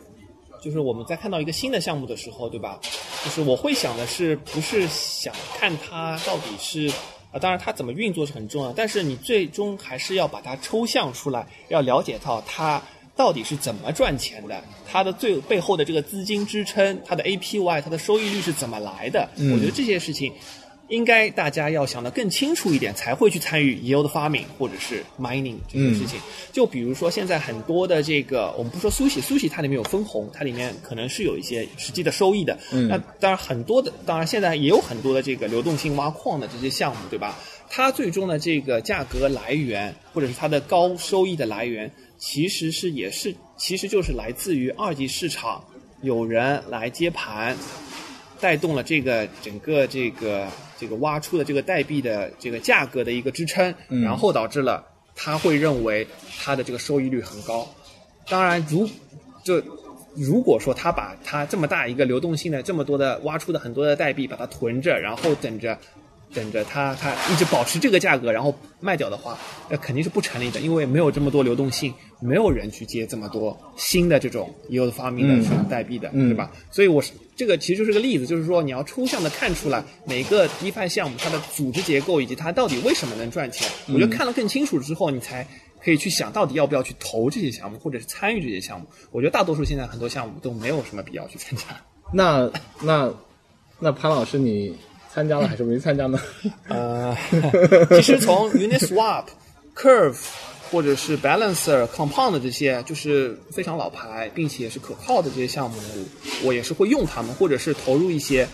[0.61, 2.79] 就是我们在看到一个新的项目的时候，对吧？
[3.23, 6.91] 就是我会想的是，不是想看它到底是
[7.31, 12.81] 啊、当然它怎么运作是很重要，但是你最终还是要把它抽象出来，要了解到它。
[13.19, 14.63] 到底是怎么赚钱的？
[14.89, 19.27] 它的最背后的这个资金支撑，它的 APY，它的收益率是怎么来的？
[19.35, 20.31] 嗯我觉得这些事情
[20.87, 26.17] 应该大家要想得更清楚一点，才会去参与 yield farming 或者是 mining 这些事情。
[26.53, 32.57] 就比如说现在很多的这个，我们不说苏喜，苏喜它里面有分红，它里面可能是有一些实际的收益的。
[32.71, 37.37] 嗯那当然很多的，当然现在也有很多的这个流动性挖矿的这些项目，对吧？
[37.69, 45.63] 它最终的这个价格来源，或者是它的高收益的来源，其实是也是其实就是来自于二级市场
[46.01, 47.55] 有人来接盘，
[48.39, 50.45] 带动了这个整个这个
[50.77, 56.05] 这个挖出的这个代币的这个价格的一个支撑，嗯然后导致了他会认为
[56.37, 57.67] 它的这个收益率很高。
[58.27, 58.87] 当然，如
[59.43, 59.63] 就
[60.13, 65.77] 如果说他把他这么大一个流动性的这么多的挖出的很多的代币，把它囤着，然后等着。
[66.33, 69.37] 等着它，它一直保持这个价格，然后卖掉的话，
[69.69, 76.51] 那肯定是不成立的，因为没有这么多流动性，没有人去接这么多新的这种 yield farming 的嗯这种代币的，嗯对吧？
[76.71, 83.67] 所以我是这个其实就是个例子，就是说你要抽象的看出来每个 DeFi 项目它的组织结构以及它到底为什么能赚钱。
[83.87, 85.47] 我觉得看得更清楚之后，你才
[85.83, 88.85] 可以去想到底要不要去投这些项目，或者是参与这些项目。
[89.11, 91.63] 我觉得大多数现在很多项目都没有什么必要去参加。
[92.13, 93.11] 那那
[93.79, 94.75] 那潘老师，你
[95.19, 96.17] 参加了还是没参加呢？
[96.69, 97.13] 呃，
[97.89, 99.25] 其实从 Uniswap、
[99.75, 100.15] Curve
[100.71, 105.77] 或者是 Balancer、Compound 这些就是非常老牌并且也是可靠的这些项目，
[106.41, 108.47] 我也是会用它们，或者是投入一些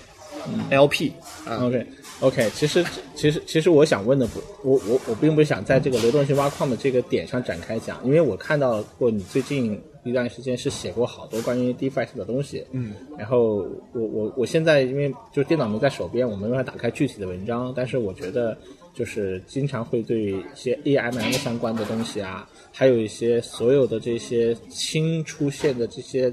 [0.72, 1.12] LP
[1.46, 1.86] 啊、OK
[2.22, 18.56] OK，其实其实其实我想问的不，我我我并不是想在这个流动性挖矿的这个点上展开讲，因为我看到过你最近一段时间是写过好多关于 DeFi 的东西，嗯，然后我我我现在因为就是电脑没在手边，我没办法打开具体的文章，但是我觉得
[18.94, 26.32] 就是经常会对一些 AMM 相关的东西啊，还有一些所有的这些新出现的这些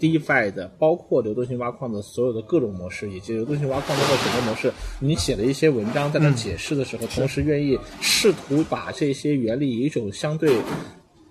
[0.00, 10.56] DeFi 的，包括流动性挖矿的所有的各种模式，以及流动性挖矿的整个模式，你写了一些文章，在那解释的时候，同时愿意试图把这些原理以一种相对。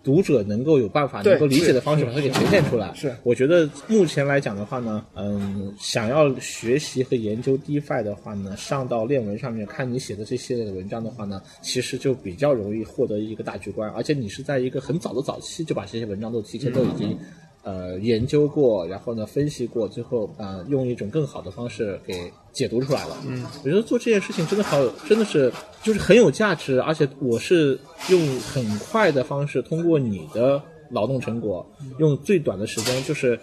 [0.04, 17.18] 读者能够有办法能够理解的方式把它给呈现出来，是我觉得目前来讲的话呢，嗯，想要学习和研究 DeFi 的话呢，上到链文上面看你写的这系列的文章的话呢，其实就比较容易获得一个大局观，而且你是在一个很早的早期就把这些文章都提前都已经。
[17.64, 23.16] 呃，研究过，然后呢，分析过，最后呃，用一种更好的方式给解读出来了。
[23.28, 31.64] 嗯，我觉得做这件事情真的好，真的是就是很有价值，而且我是用很快的方式，通过你的劳动成果，
[32.00, 33.40] 用最短的时间，就是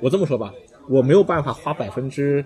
[0.00, 0.54] 我这么说吧，
[0.88, 2.44] 我没有办法花百分之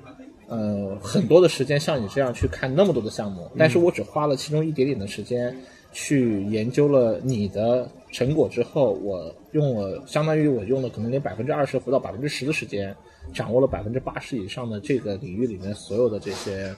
[0.48, 5.54] 呃很多的时间像你这样去看那么多的项目，但是我只花了其中一点点的时间
[5.92, 12.94] 去研究了你的成果之后，我用了相当于我用了可能连百分之二十不到百分之十的时间，
[13.34, 16.74] 掌握了百分之八十以上的这个领域里面所有的这些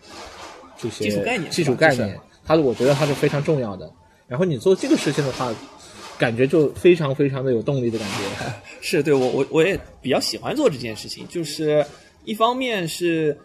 [0.76, 3.92] 这些基础概念技术是吧就是概念，它我觉得它是非常重要的。
[4.28, 5.54] 然后你做这个事情的话，
[6.18, 8.52] 感觉就非常非常的有动力的感觉。
[8.80, 11.84] 是对我我我也比较喜欢做这件事情，就是
[12.24, 13.36] 一方面是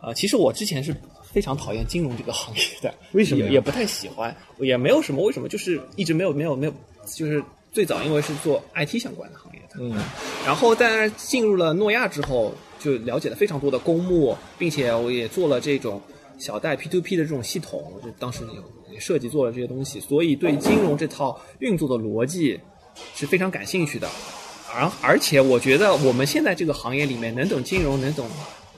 [0.00, 0.94] 呃，其实我之前是
[1.32, 6.72] 非常讨厌金融这个行业的，为什么也也不太喜欢，也没有什么为什么，就是一直没有没有没有，
[7.14, 9.94] 就是最早因为是做 IT 相关的行业的，嗯。
[10.46, 16.00] 然后但进入了诺亚之后，就了解了非常多的公募，并且我也做了这种
[16.38, 18.62] 小贷 P to P 的这种系统，我就当时有
[18.92, 22.58] 也设计做了这些东西，所以对金融这套运作的逻辑
[23.14, 24.08] 是非常感兴趣的。
[24.70, 28.26] 而而且我觉得我们现在这个行业里面能懂金融、能懂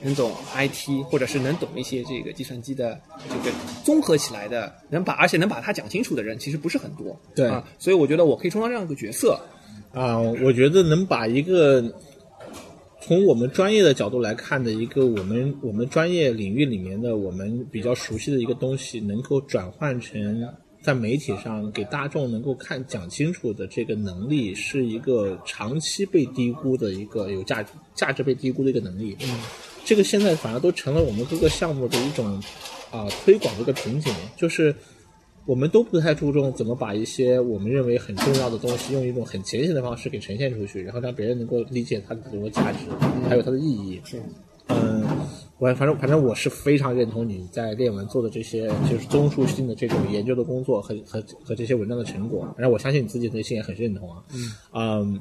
[0.03, 7.19] 能懂 IT，或者是能懂一些这个计算机的这个综合起来的，能把而且能把它讲清楚的人，其实不是很多。
[7.35, 9.39] 对啊，所以我觉得我可以充当这样一个角色。
[9.93, 11.83] 啊，我觉得能把一个
[13.01, 20.49] 从我们专业的角度来看的一个我们我们专业领域里面的我们比较熟悉的一个东西，能够转换成
[20.83, 29.17] 在媒体上给大众能够看讲清楚的这个能力，是一个长期被低估的一个有价值价值被低估的一个能力。
[29.21, 29.29] 嗯，
[29.85, 32.43] 这个现在反而都成了我们各个项目的一种
[32.91, 34.75] 啊、推广的一个瓶颈，就是。
[35.47, 42.79] 我们都不太注重怎么把一些我们认为很重要的东西，用一种很浅显的方式给呈现出去，然后让别人能够理解它的这个价值，
[43.27, 44.01] 还有它的意义。
[44.05, 44.23] 是，
[44.69, 45.03] 嗯，
[45.59, 54.23] 我反正反正我是非常认同你在练文做的这些就是综述性的这种研究的工作和和和这些文章的成果，反正我相信你自己内心也很认同啊。
[54.75, 55.21] 嗯，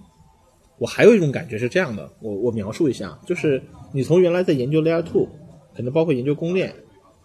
[0.79, 3.61] 我还有一种感觉是这样的，我我描述一下，就是
[3.93, 5.27] 你从原来在研究 Layer Two，
[5.75, 6.73] 可能包括研究公链，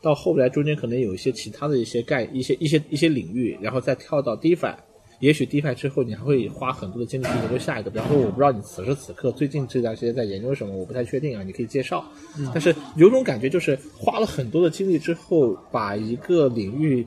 [0.02, 4.74] 到后来中间可能有一些其他的一些概一些一些一些领域，然后再跳到 DeFi。
[5.20, 7.90] 也许 DeFi 之后，你还会花很多的精力去研究下一个。
[7.90, 12.04] 比方说，我不知道你此时此刻最近这段时间在研究什么，我不太确定啊，你可以介绍。
[12.52, 17.06] 但是有种感觉，就是花了很多的精力之后，把一个领域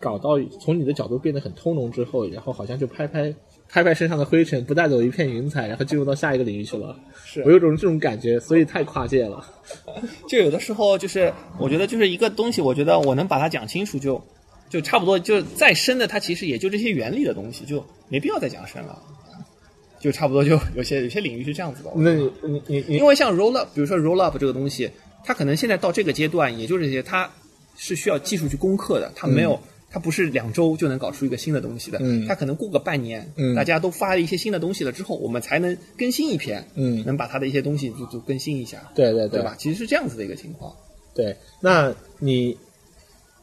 [0.00, 3.34] 搞到从你的角度变得很通融之后，然后好像就拍拍
[3.68, 6.98] 拍拍身上的灰尘，不带走一片云彩，然后进入到下一个领域去了。
[7.24, 9.44] 是我有种这种感觉，所以太跨界了。
[10.28, 14.22] 就有的时候就是我觉得就是一个东西，我觉得我能把它讲清楚就，
[14.70, 18.98] 就差不多，就再深的它其实也就这些原理的东西，就没必要再讲深了。
[19.98, 21.90] 就差不多就 有些有些领域是这样子的。
[21.96, 24.88] 那你你你你因为像 roll up，比如说 roll up 这个东西，
[25.24, 27.28] 它可能现在到这个阶段，也就是这些，它
[27.76, 29.58] 是需要技术去攻克的，它没有，
[29.96, 32.26] 它不是两周就能搞出一个新的东西的，嗯。
[32.26, 33.54] 它可能过个半年，嗯。
[33.54, 37.02] 大家都发了一些新的东西了之后，我们才能更新一篇，嗯。
[37.06, 39.42] 能把它的一些东西就就更新一下，对对对。
[39.42, 39.56] 吧？
[39.58, 40.70] 其实是这样子的一个情况。
[41.14, 42.54] 对，那你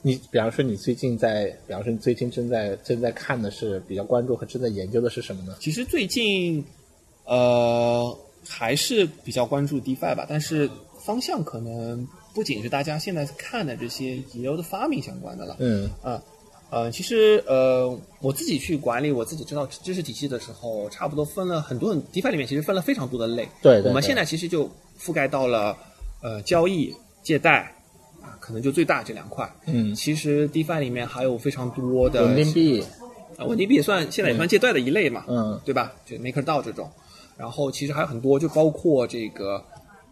[0.04, 5.56] 你比方说你最近在，比方说你最近正在正在看的是比较关注和正在研究的是什么呢？
[5.60, 6.64] 其实最近，
[7.26, 8.16] 呃，
[8.48, 10.70] 还是比较关注 DeFi 吧，但是
[11.04, 15.90] 方向可能不仅是大家现在看的这些 yield farming 相关的了，嗯。
[16.04, 16.24] 啊，呃，
[16.92, 17.88] 其实呃，
[18.20, 23.48] 我自己去管理我自己这套知识体系的时候，差不多分了很多很 DeFi 里面其实分了非常多的类。
[23.62, 25.78] 对对对我们现在其实就覆盖到了
[26.22, 27.76] 呃交易、借贷
[28.22, 29.48] 啊，可能就最大这两块。
[29.66, 32.84] 嗯，其实 DeFi 里面还有非常多的稳定币，
[33.38, 35.94] 啊，稳定币也算现在也算借贷的一类嘛，嗯对吧？
[36.06, 36.90] 就 MakerDAO 这种，
[37.38, 39.64] 然后其实还有很多，就包括这个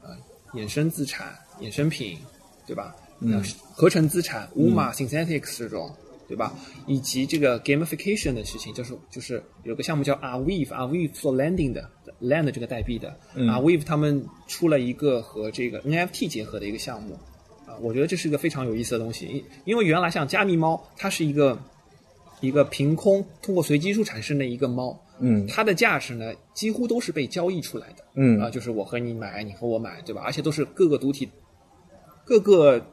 [0.04, 0.10] 呃
[0.54, 2.18] 衍生资产、衍生品，
[2.68, 2.96] 对吧？
[3.20, 3.44] 嗯，
[3.74, 5.90] 合成资产、UMA、Synthetics 这种，
[6.32, 6.54] 对吧？
[6.88, 11.90] 以及这个 gamification 的事情，就是就是有个项目叫 Arweave，Arweave 做 lending 的
[12.22, 17.20] land 这个代币的、Arweave 他们出了一个和这个 NFT 结合的一个项目。
[17.68, 21.60] 啊，我觉得这是一个非常有意思的东西，因因为原来像加密猫，它是一个
[22.40, 30.22] 一个凭空通过随机数产生的一个猫，嗯它的价值呢几乎都是被交易出来的，嗯啊，就是我和你买，你和我买，对吧？
[30.24, 31.30] 而且都是各个主体，
[32.26, 32.84] 各个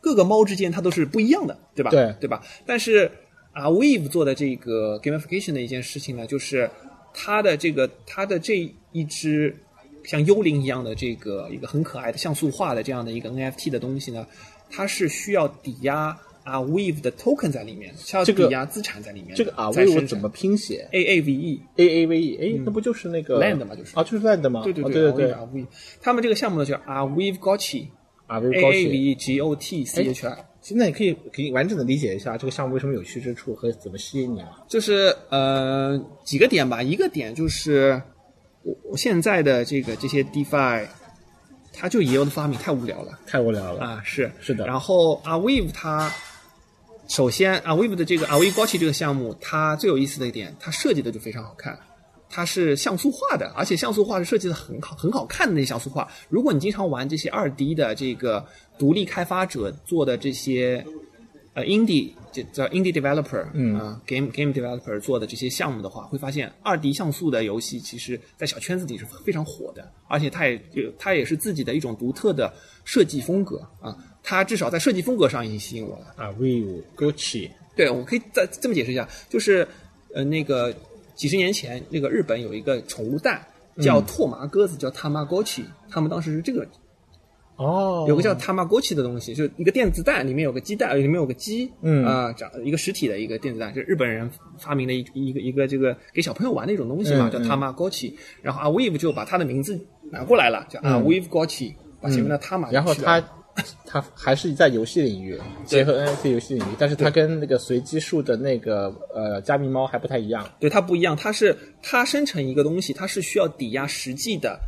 [0.00, 1.90] 各个猫之间它都是不一样的，对吧？
[1.90, 2.42] 对对吧？
[2.64, 3.10] 但是
[3.52, 6.70] 啊，Wave 做的这个 gamification 的一件事情呢，就是
[7.12, 9.54] 它的这个它的这一只
[10.04, 14.26] 像幽灵一样的这个一个很可爱的像素化的这样的一个 NFT 的东西呢，
[14.70, 19.34] 它是需要抵押啊 Wave 的 token 在里面，是要抵押资产在里面。
[19.34, 24.62] 这个啊在身上为我怎么拼写 A A V E？？A A V E，哎，那不就是那个 Land 嘛就是啊，就是 Land 嘛？
[24.62, 25.66] 对对哦对对对 a v
[26.00, 27.88] 他们这个项目呢叫 a w e v Gotchi。
[28.38, 28.92] A V 兴。
[28.92, 34.64] E G O T C H I，现在你可以可以完整的理解一下这个项目为什么有趣之处和怎么吸引你了？
[34.68, 38.00] 就是呃几个点吧，一个点就是
[38.62, 40.86] 我我现在的这个这些 DeFi，
[41.72, 43.80] 它就也有的发明太无聊了太无聊了。
[43.84, 46.12] 啊，是是的然后 Aave 它
[47.08, 51.76] 首先 Aave 的这个 Aave Gotchi 这个项目，它最有意思的一点，它设计的就非常好看。
[52.30, 56.08] 它是像素化的，而且像素化是设计的很好、很好看的那些像素化。
[56.28, 58.46] 如果你经常玩这些二 D 的这个
[58.78, 60.82] 独立开发者做的这些
[61.54, 72.52] 呃 indie 这叫 indie developer，嗯啊、game game developer 做的这些项目的话，会发现二 D 像素的游戏其实在小圈子里是非常火的，而且它也有它也是自己的一种独特的
[72.84, 73.96] 设计风格啊。
[74.22, 76.14] 它至少在设计风格上已经吸引我了。
[76.16, 79.66] 啊，Vivo Gucci，对，我可以再这么解释一下，就是
[80.14, 80.72] 呃，那个
[81.20, 83.46] 几十年前，那个日本有一个宠物蛋
[83.78, 86.66] 叫拓麻鸽子，叫 Tamagotchi，他们当时是这个
[87.56, 98.14] 哦，有个叫 Tamagotchi 的东西，就是一个电子蛋，里面有个鸡蛋，里面有个鸡，嗯啊、长一个实体的一个电子蛋，就是日本人发明的一一个一个这个给小朋友玩的一种东西嘛，叫 Tamagotchi。
[98.40, 99.78] 然后 Avive 就把它的名字
[100.10, 101.74] 拿过来了，叫 Avive Gotchi。
[102.00, 103.22] 把前面的他码然后去掉
[103.86, 110.48] 它它还是在游戏领域结合 NFT 游戏领域，但是它跟那个随机数的那个呃加密猫还不太一样。
[110.58, 114.58] 对它不一样，它是它生成一个东西，它是需要抵押实际的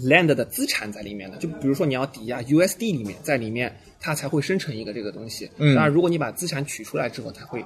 [0.00, 1.36] land 的资产在里面的。
[1.38, 5.50] 就比如说你要抵押 USD 里面，在里面它才会生成一个这个东西。
[5.58, 7.64] 嗯当然，如果你把资产取出来之后，它会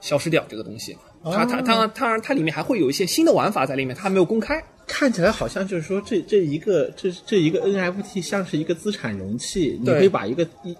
[0.00, 0.96] 消失掉这个东西。
[1.24, 4.62] 它它它哦当然它里面还会有一些新的玩法在里面，它还没有公开。
[4.88, 10.74] 看起来好像就是说这这一个这这一个 NFT 像是一个资产容器，你对可以把一个一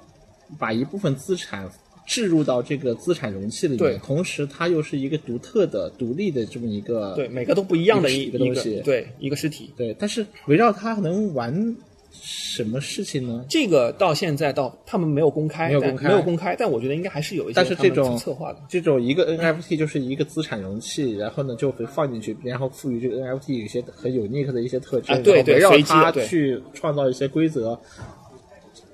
[0.58, 1.70] 把一部分资产
[2.06, 9.70] 置入到这个资产容器里面，同时它又是一个独特的、独立的这么一个对，每个都不一样的一一个东西对一个实体。
[9.76, 11.76] 对，但是围绕它能玩
[12.20, 13.44] 什么事情呢？
[13.48, 18.58] 这个到现在到他们没有公开，没有公开没有公开，但我觉得应该还是有一些但是这种策划的。
[18.68, 27.78] 这种一个 NFT 就是一个资产容器，然后呢就会放进去，然后赋予这个 NFT 一些很 unique 的一些特征，啊对然后围绕它去创造一些规则，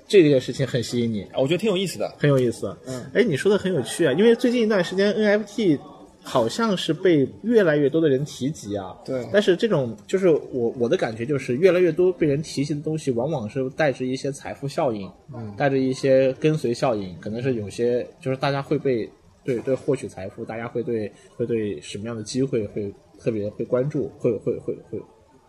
[0.07, 2.13] 这件事情很吸引你，我觉得挺有意思的。
[2.19, 2.75] 很有意思。
[2.85, 5.79] 嗯，哎，你说的很有趣啊，因为最近一段时间 NFT
[6.25, 8.97] 好像是被越来越多的人提及啊。
[9.05, 19.09] 对但是这种就是我我的感觉就是，越来越多被人提及的东西，往往是带着一些财富效应，嗯，带着一些跟随效应，可能是有些就是大家会被
[19.43, 24.99] 对对获取财富，大家会对会对什么样的机会会特别会关注，会会会会。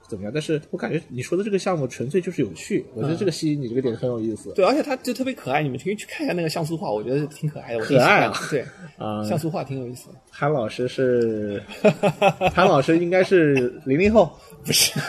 [0.09, 0.33] 怎么样？
[0.33, 4.53] 但是我感觉你说的这个项目纯粹就是有趣，我觉得这个吸引你这个点很有意思。
[4.55, 8.33] 对，而且它就特别可爱，你们可以去看一下那个像素画，我觉得挺可爱的，可爱啊。
[8.51, 8.65] 对，
[8.99, 10.15] 啊像素画挺有意思的。
[10.33, 11.63] 潘老师是，
[12.53, 13.55] 潘老师应该是
[13.85, 14.31] 零零后，
[14.65, 14.93] 不是，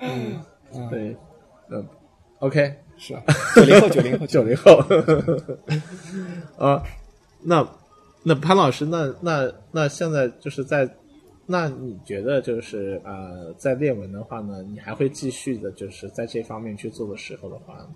[0.00, 0.40] 嗯，
[0.90, 1.16] 对，
[1.70, 1.86] 嗯
[2.38, 3.22] ，OK，是啊，
[3.56, 4.76] 九零后，九零后，九零后，
[6.58, 6.82] 啊，
[7.42, 7.66] 那
[8.22, 10.88] 那潘老师，那那那现在就是在，
[11.46, 17.88] 那你觉得就是呃，在练文的话呢，你还会继续的，就是在这方面去做的时候的话，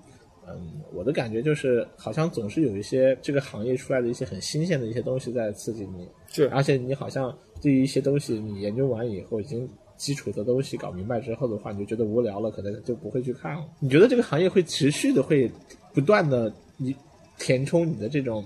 [0.46, 9.68] 嗯，我的感觉就是好像总是有一些这个行业出来的一些很新鲜的一些东西在刺激你，是而且你好像对于一些东西你研究完以后已经。
[9.98, 13.66] 基础的东西搞明白之后的话，你就觉得无聊了，可能就不会去看了。
[13.80, 15.50] 你觉得这个行业会持续的会
[15.92, 16.94] 不断的你
[17.36, 18.44] 填充你的这种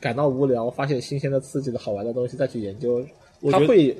[0.00, 3.04] 感到无聊、发现新鲜的、刺激的好玩的东西再去研究，
[3.42, 3.96] 我觉得它会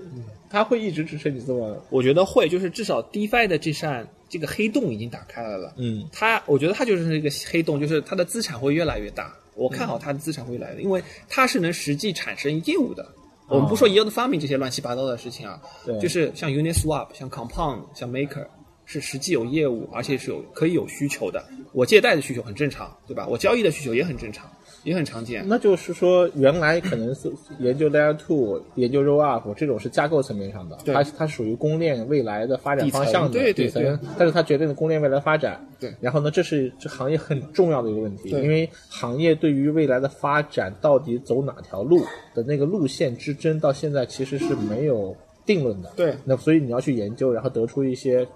[0.49, 5.75] 他会一直支持你这么我觉得会，就是至少 DeFi 的这扇这个黑洞已经打开来了。
[5.77, 9.35] 嗯它，我觉得它就是那个黑洞，就是它的资产会越来越大。
[9.55, 13.07] 我看好它的资产会越来越大，因为它是能实际产生业务的。
[13.49, 18.47] 我们不说 yield farming 这些乱七八糟的事情啊，对就是像 Uniswap、像 Compound、像 Maker
[18.87, 21.45] 是实际有业务，而且是有可以有需求的。
[21.73, 23.27] 我借贷的需求很正常，对吧？
[23.27, 24.51] 我交易的需求也很正常，
[24.85, 25.45] 也很常见。
[25.47, 35.65] 那就是说，原来可能是研究 Layer Two、研究 Roll Up 这种是架构层面上的，对它它属于公链未来的发展方向的底层对对但是它决定了公链未来发展。
[35.79, 42.05] 对然后呢，这是这行业很重要的一个问题，因为行业对于未来的发展到底走哪条路
[42.35, 45.93] 的那个路线之争，到现在其实是没有定论的。
[45.97, 48.27] 对那所以你要去研究，然后得出一些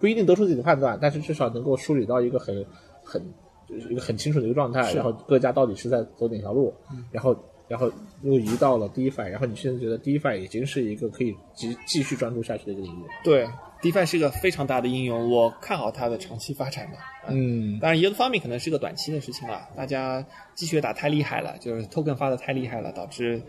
[0.00, 2.64] 不一定得出自己的判断，但是至少能够梳理到一个很
[3.04, 6.74] 很就是一个很清楚的一个状态，然后各家到底是在走哪条路，
[7.10, 7.36] 然后
[7.68, 7.90] 然后
[8.22, 13.04] 又移到了 DeFi，然后你现在觉得 DeFi 已经是一个可以继继续专注下去的一个领域。
[13.24, 13.48] 对
[13.82, 16.98] ，DeFi 是一个非常大的应用，我看好它的长期发展的。
[17.28, 23.42] 嗯，当然，yield farming 可能是个短期的事情了，大家积雪打太厉害了，就是 token 发的太厉害了，导致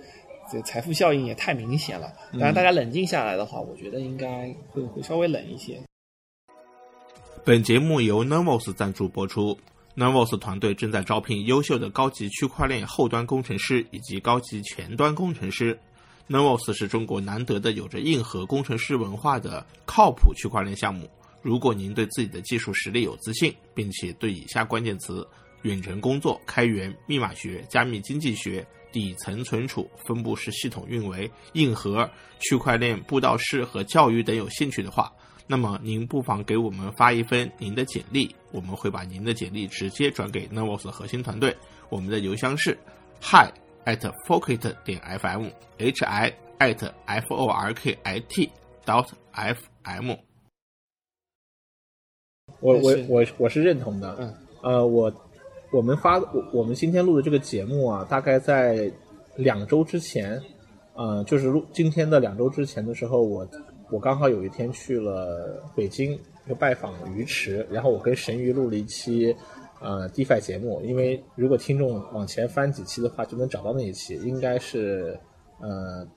[0.52, 2.12] 这财富效应也太明显了。
[2.34, 5.80] 当然，大家冷静下来的话，我觉得应该会会稍微冷一些。
[7.46, 9.56] 本节目由 Nervos 赞助播出。
[9.98, 15.76] Nervos 团队正在招聘优秀的高级区块链后端工程师以及高级前端工程师。
[16.30, 21.10] Nervos 是中国难得的有着硬核工程师文化的靠谱区块链项目。
[21.42, 25.28] 如果您对自己的技术实力有自信，并且对以下关键词
[25.64, 32.08] “远程工作、开源、密码学、加密经济学、底层存储、分布式系统运维、硬核、
[32.40, 35.12] 区块链布道师和教育等有兴趣的话，
[35.50, 41.56] 那么您不妨给我们发一份您的简历，我们会把您的简历直接转给 Nervos 核心团队。
[41.88, 42.78] 我们的邮箱是
[43.22, 43.50] hi
[43.86, 48.50] at forkit 点 fm，h i at f o r k i t
[48.86, 50.16] dot f m。
[52.60, 54.16] 我我我我是认同的。
[54.20, 54.34] 嗯，
[54.64, 55.14] 呃，我
[55.72, 58.92] 我们发我我们今天录的这个节目啊，大概在
[59.36, 60.42] 两周之前，
[60.94, 63.48] 呃，就是录今天的两周之前的时候，我
[63.92, 69.36] 我刚好有一天去了北京，就拜访鱼池，然后我跟神鱼录了一期
[69.82, 75.18] 呃 DeFi 节目，因为如果听众往前翻几期的话，就能找到那一期，应该是
[75.60, 76.08] 呃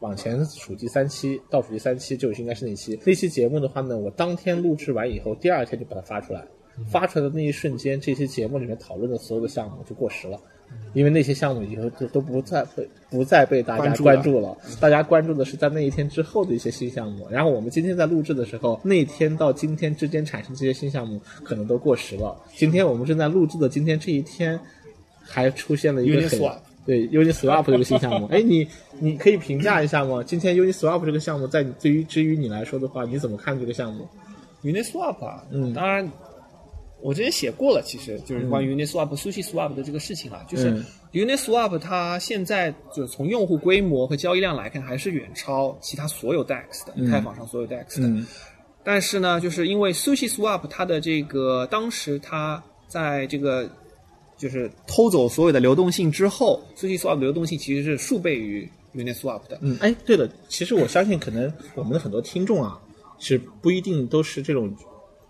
[0.00, 2.98] 往前数第三期，倒数第三期就应该是那期。
[3.04, 6.46] 那期节目的话呢，我当天录制完以后，第二天就把它发出来。
[6.92, 10.40] 发出来的那一瞬间，这期节目里面讨论的所有的项目就过时了，
[10.94, 14.56] 因为那些项目以后就都不再被不再被大家关注了。
[14.80, 17.26] 大家关注的是在那一天之后的一些新项目。
[17.30, 22.36] 然后我们今天在录制的时候，那天到今天之间产生这些新项目可能都过时了。
[22.56, 24.58] 今天我们正在录制的今天这一天，
[25.22, 26.40] 还出现了一个很
[26.86, 28.66] 对 Uniswap 这个新项目，哎，你
[28.98, 30.22] 你可以评价一下吗？
[30.24, 34.08] 今天 Uniswap 这个项目，在你对于至于你来说的话，你怎么看这个项目
[34.64, 36.10] ？Uniswap 啊，嗯当然，
[37.00, 40.44] 我之前写过了，其实就是关于 Uniswap、Sushi Swap 的这个事情啊。
[40.48, 48.08] 就是嗯 Uniswap 它现在就从用户规模和交易量来看，还是远超其他所有 DEX 的，以太坊上所有 DEX 的。
[48.08, 48.26] 嗯
[48.84, 53.68] 但是呢，就是因为 Sushi Swap 它的这个当时它在这个
[54.38, 59.58] 就是偷走所有的流动性之后，Sushi Swap 的流动性其实是数倍于 Uniswap 的。
[59.60, 62.80] 嗯，哎，对了，其实我相信，可能我们的很多听众啊，
[63.18, 64.74] 是不一定都是这种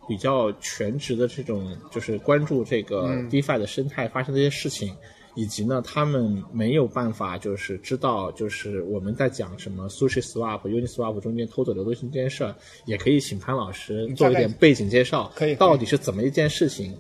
[0.09, 4.97] 比较全职的这种，就是关注这个 DeFi 的生态发生这些事情，
[5.35, 12.55] 以及呢，他们没有办法就是知道，就是我们在讲什么 Sushi Swap、Uniswap 中间偷走流动性这件事儿，
[12.87, 15.55] 也可以请潘老师做一点背景介绍，可以。
[15.55, 16.97] 到底是怎么一件事情，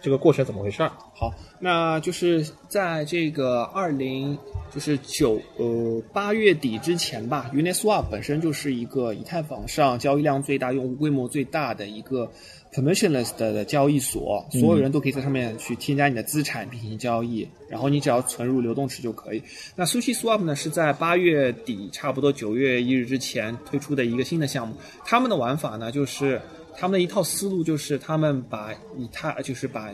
[0.00, 0.90] 这个过程怎么回事儿？
[1.14, 4.36] 好，那就是在这个二零
[4.72, 12.30] 就是九呃八月底之前吧，Uniswap 本身就是一个以太坊上交易量最大、用户规模最大的一个
[12.72, 19.42] permissionless 的交易所，所有人都可以在上面去添加你的资产进行交易，然后你只要存入流动池就可以。
[19.76, 24.74] 那 Sushi Swap 呢是在八月底，差不多九月一日之前推出的一个新的项目，
[25.04, 26.40] 他们的玩法呢就是
[26.80, 29.92] 他们的一套思路就是他们把以太就是把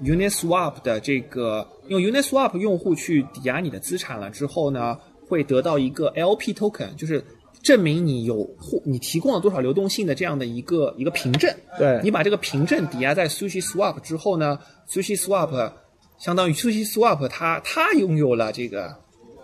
[0.00, 4.96] Uniswap 的这个用 Uniswap 用户去抵押你的资产了之后呢，
[5.28, 7.24] 会得到一个 LP token，就是
[7.60, 11.52] 证明你有或你提供了多少流动性的这样的一个一个凭证。
[11.76, 15.72] 对你把这个凭证抵押在 Sushi Swap 之后呢，Sushi Swap
[16.18, 18.94] 相当于 Sushi Swap 它它拥有了这个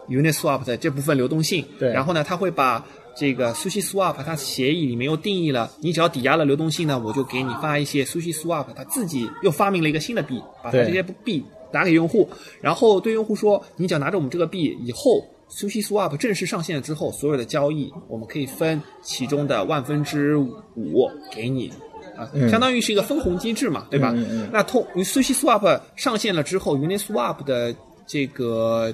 [0.09, 1.64] Uniswap 的这部分流动性。
[1.79, 2.87] 对然后呢，它会把
[3.18, 12.28] 这个 Sushi Swap 它协议里面又定义了，你只要抵押了流动性呢，我就给你发一些 Sushi Swap，它自己又发明了一个新的币，把它这些币打给用户，
[12.60, 15.26] 然后对用户说，你只要拿着我们这个币以后。
[15.50, 21.72] Sushi Swap 正式上线了之后，所有的交易我们可以分其中的万分之五给你，
[22.14, 24.12] 啊，嗯相当于是一个分红机制嘛，对吧？
[24.14, 27.74] 嗯嗯嗯那通 Sushi Swap 上线了之后，Uniswap 的
[28.06, 28.92] 这个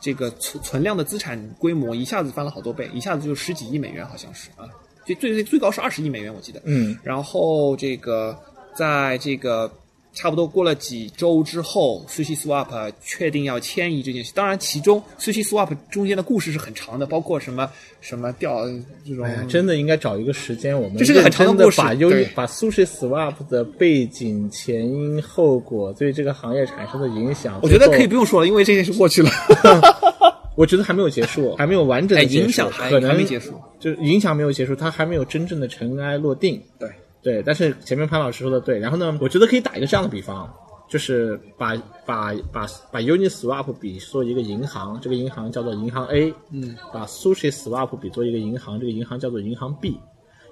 [0.00, 4.66] 这个存存量的资产规模一下子翻了好多倍，一下子就十几亿美元，好像是啊，
[5.04, 6.60] 最最最高是二十亿美元，我记得。
[6.64, 8.36] 嗯然后这个
[8.74, 9.70] 在这个
[10.12, 14.32] 差不多过了几周之后，Sushi Swap 确定要迁移这件事。
[14.34, 18.66] 当然，其中 Sushi Swap 中间的故事是很长的，包括什么什么掉
[19.06, 19.24] 这种。
[19.24, 29.30] 哎呀，真的应该找一个时间，我们这是个很长的故事把优把 Sushi Swap 的背景、前因后果对这个行业产生的影响，我觉得可以不用说了，因为这件事过去了。
[30.56, 36.60] 我觉得还没有结束，还没有完整哎的结束，影响还可能还没结束，就是影响没有结束，它还没有真正的尘埃落定。
[36.78, 36.90] 对，
[37.22, 40.50] 对，但是前面潘老师说的对，然后呢，我觉得可以打一个这样的比方，
[40.88, 50.00] 就是把把把把 Uniswap 比作一个银行，这个银行叫做银行 A，嗯，把 Sushi Swap 比作一个银行，这个银行叫做银行 B，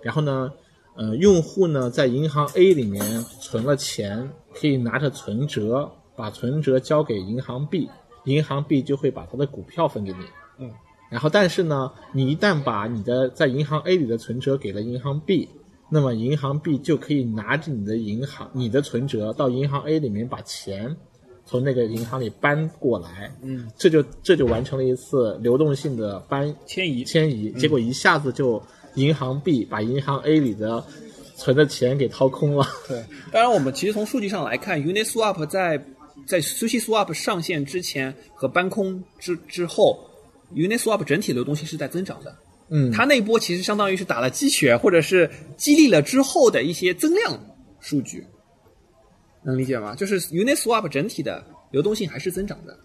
[0.03, 0.53] 然后呢，
[0.95, 3.03] 呃，用户呢在银行 A 里面
[3.41, 7.89] 存了钱，可以拿着存折把存折交给银行 B，
[8.25, 10.19] 银行 B 就会把他的股票分给你。
[10.59, 10.71] 嗯，
[11.11, 15.49] 然后但是呢，你一旦把你的在银行 A 里的存折给了银行 B，
[15.91, 20.95] 那么银行 B 就可以拿着你的银行你的存折到银行 A 里面把钱
[21.47, 27.03] 从那个银行里搬过来，嗯，这就这就完成了一次流动性的搬迁移。
[27.05, 28.63] 迁移，结果一下子就
[28.97, 30.85] 银行 B 把银行 A 里的
[31.37, 32.67] 存的钱给掏空了。
[32.87, 35.83] 对，当然我们其实从数据上来看，Uniswap 在
[36.27, 39.99] 在 Sushi Swap 上线之前和搬空之之后
[40.53, 42.37] ，Uniswap 整体流动性是在增长的。
[42.71, 47.39] 嗯，它那波其实相当于是打了鸡血，或者是激励了之后的一些增量
[47.81, 48.27] 数据，
[49.43, 49.95] 能理解吗？
[49.95, 52.77] 就是 Uniswap 整体的流动性还是增长的。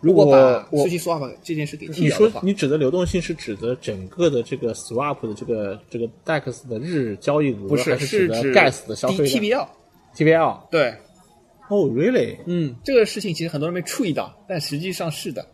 [0.00, 0.36] 如果把
[0.70, 9.66] 我我 Sushi Swap 这件事给剔你说掉，你指的流动性是指的整个的这个 swap 的这个这个 DEX 的日交易额，不是是指的 gas 的消费 TBL。
[10.14, 10.68] TVL？
[10.70, 10.94] 对，
[11.68, 12.36] 哦，really？
[12.46, 15.44] 嗯，这个事情其实很多人没注意到，但实际上是的。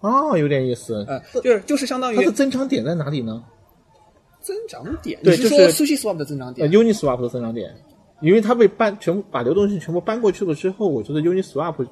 [0.00, 1.04] 哦，有点意思。
[1.08, 3.42] 呃，就是就是相当于它的增长点在哪里呢？
[4.40, 7.74] 增长点，对你是说就是 Sushi Swap 的增长呃点？，Uniswap 的增长点，
[8.22, 11.86] 因为它被搬全部把流动性全部搬过去了之后，我觉得 Uniswap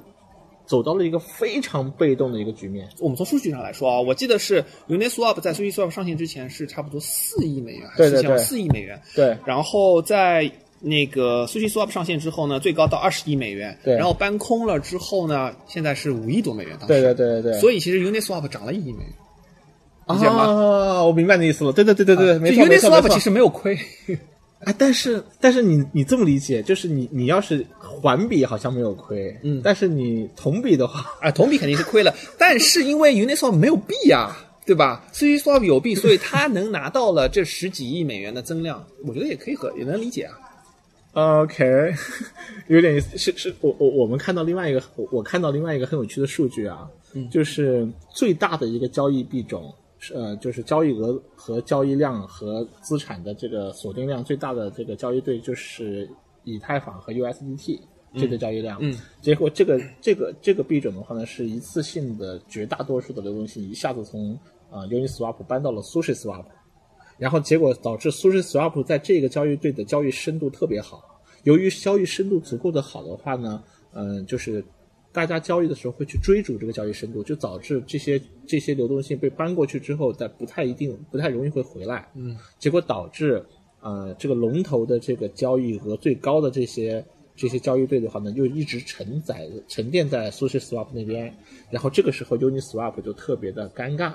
[0.65, 2.89] 走到了一个非常被动的一个局面。
[2.99, 8.99] 我们从数据上来说啊，我记得是 Uniswap 在 SushiSwap 上线之前是差不多四亿美元，还是四亿美元。
[9.15, 10.51] 对然后在
[10.81, 13.77] 那个 SushiSwap 上线之后呢，最高到二十亿美元。
[13.83, 16.77] 对然后搬空了之后呢，现在是五亿多美元。
[16.79, 19.13] 当时对对对对对，所以其实 Uniswap 涨了一亿美元。
[20.07, 21.71] 理解吗啊，我明白你的意思了。
[21.71, 23.19] 对对对对对，没就错没错没 Uniswap 错其。
[23.19, 23.77] 实没有亏。
[24.61, 40.33] 哎，但是但是你你这么理解，就是你你要是环比好像没有亏，嗯但是你同比的话，啊，同比肯定是亏了， 但是因为 Uniswap 没有币呀、对吧？SushiSwap 有币，所以它能拿到了这十几亿美元的增量，我觉得也可以和也能理解啊。
[41.13, 41.91] OK，
[42.69, 43.17] 有点意思。
[43.17, 46.87] 是是，我我我们看到另外一个，我我看到另外一个很有趣的数据啊，
[47.31, 56.07] 就是最大的一个交易币种，是呃，就是交易额和交易量和资产的这个锁定量最大的这个交易对，就是
[56.43, 57.79] 以太坊和 USDT
[58.15, 58.77] 这个交易量。
[58.79, 64.33] 嗯，结果这个这个这个币种的话呢，是一次性的绝大多数的流动性一下子从
[64.69, 66.45] 啊、呃 Uniswap 搬到了 SushiSwap。
[67.19, 71.21] 然后结果导致 SushiSwap 在这个交易对的交易深度特别好。
[71.43, 73.61] 由于交易深度足够的好的话呢，
[73.93, 74.63] 嗯、就是
[75.11, 82.09] 大家交易的时候会去追逐这个交易深度，就导致这些这些流动性被搬过去之后，但不太一定不太容易会回来。
[82.15, 83.43] 嗯，结果导致
[83.81, 87.03] 呃这个龙头的这个交易额最高的这些
[87.35, 91.33] 这些交易对的话呢，就一直承载沉淀在 SushiSwap 那边，
[91.71, 94.13] 然后这个时候 Uniswap 就特别的尴尬。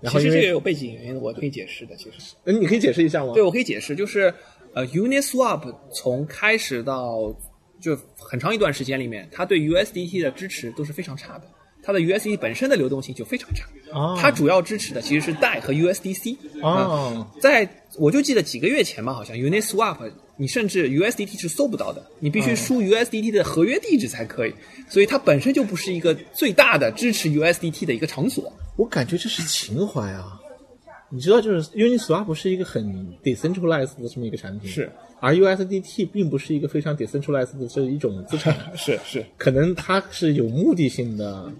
[0.00, 1.96] 然后其实这个有背景原因，我可以解释的。
[1.96, 3.32] 其实，嗯你可以解释一下吗？
[3.34, 4.32] 对我可以解释，就是
[4.74, 7.34] 呃，Uniswap 从开始到
[7.80, 11.44] 就很长一段时间里面，它对 USDT 的支持都是非常差的。
[11.82, 24.52] 它的 USDT 本身的流动性就非常差，哦它主要支持的其实是代和 USDC 哦在我就记得几个月前吧，好像 Uniswap 你甚至 USDT 是搜不到的，你必须输 USDT 的合约地址才可以，
[24.88, 28.52] 所以它本身就不是一个最大的支持 USDT 的一个场所。
[28.76, 30.40] 我感觉这是情怀啊！
[31.08, 32.84] 你知道，就是 Uniswap 是一个很
[33.22, 41.50] decentralized 的这么一个产品，是，而 USDT 并不是一个非常 decentralized 的这一种资产，是是，可能它是有目的性的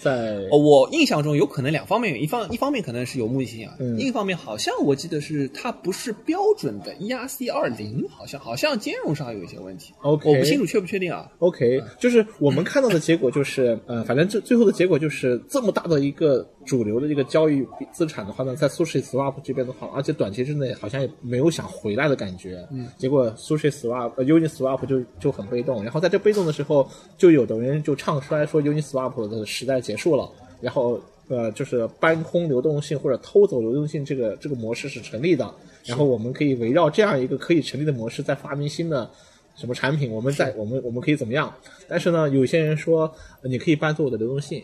[0.00, 3.96] 在哦，我印象中有可能两方面，一方一方面可能是有目的性啊，嗯。
[3.96, 9.92] 另一方面好像我记得是它不是标准的 ERC 二零，好像好像兼容上有一些问题。
[10.00, 11.30] OK 我不清楚确不确定啊。
[11.38, 22.66] OK，就是我们看到的结果就是，呃，反正这最后的结果就是这么大的一个主流的这个交易资产的话呢，在 SushiSwap 这边的话，而且短期之内好像也没有想回来的感觉。
[22.70, 31.00] 嗯，结果 SushiSwap、呃、Uniswap 就就很被动，然后在这被动的时候，就有的人就唱衰说 Uniswap 的时代结束了，然后。
[31.26, 35.50] 呃，就是搬空流动性或者偷走流动性这个这个模式是成立的，
[35.86, 39.10] 然后我们可以围绕这样一个可以成立的模式，再发明新的
[39.56, 41.50] 什么产品，我们在我们我们可以怎么样？
[41.88, 43.10] 但是呢，有些人说，
[43.40, 44.62] 呃你可以搬走我的流动性，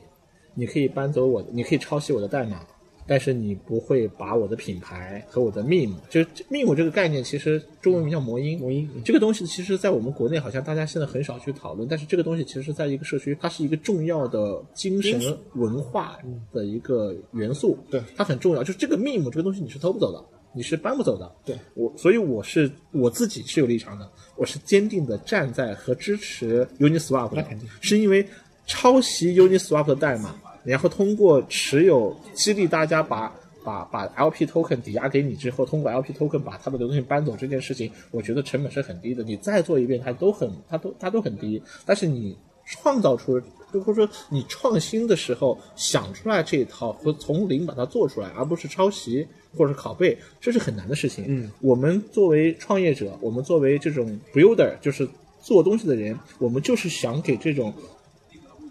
[0.55, 2.61] 你可以搬走我的，你可以抄袭我的代码，
[3.07, 8.59] 但是你不会把我的品牌和我的 meme，就是 meme 这个概念，其实中文名叫魔音。
[8.59, 16.19] 魔音这个东西，其实在我们国内好像大家现在很少去讨论，但是这个东西其实在一个社区，它是一个重要的精神文化
[16.53, 17.77] 的一个元素。
[17.91, 18.63] 对它很重要。
[18.63, 20.25] 就是这个 meme 这个东西，你是偷不走的，
[20.55, 21.33] 你是搬不走的。
[21.45, 28.25] 对我，所以我是我自己是有立场的，我是坚定的站在和支持 Uniswap 的那肯定，是因为
[28.71, 33.35] 抄袭 Uniswap 的代码，然后通过持有激励大家把。
[33.63, 39.23] 把把 LP token 抵押给你之后，通过 LP token 把它的流动性搬走这件事情，我觉得成本是很低的。
[39.23, 41.63] 你再做一遍，它都很它都它都很低。
[41.85, 43.39] 但是你创造出，
[43.71, 51.27] 就或者说你创新的时候想出来这一套和从零把它做出来，而不是抄袭或者是拷贝，这是很难的事情。
[51.29, 55.07] 嗯，我们作为创业者，我们作为这种 builder，就是
[55.43, 57.75] 做东西的人，我们就是想给这种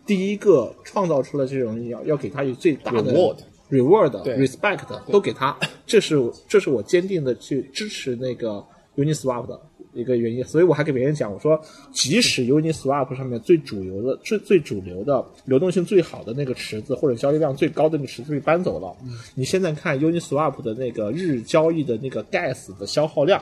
[0.09, 3.37] 第一个创造出了这种要要给他以最大的 Reward
[3.69, 4.79] reward、respect
[5.11, 5.55] 都给他，
[5.85, 8.65] 这是这是我坚定的去支持那个
[8.97, 9.61] Uniswap 的
[9.93, 18.97] 一个原因，所以我还给别人讲，我说即使 Uniswap 上面最主流的、最最主流的、流动性最好的那个池子或者交易量最高的那个池子被搬走了，
[19.35, 23.39] 你现在看 Uniswap 的那个日交易的那个 gas 的消耗量，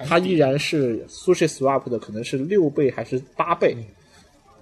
[0.00, 3.74] 它依然是 SushiSwap 的可能是六倍还是八倍。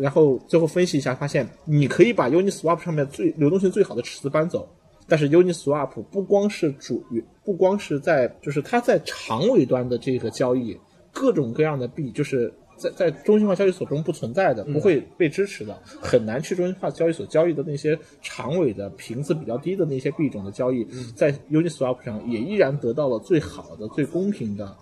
[0.01, 4.69] 然后最后分析一下，发现你可以把 Uniswap 上面最流动性最好的池子搬走，
[5.07, 7.05] 但是 Uniswap 不光是主，
[7.45, 10.79] 不光是在，就是它在长尾端的这个交易，
[11.13, 24.77] 各种各样的币，就是在在中心化交易所中不存在的，不会被支持的，很难去中心化交易所交易的那些长尾的频次比较低的那些币种的交易，在 Uniswap 上也依然得到了最好的、最公平的。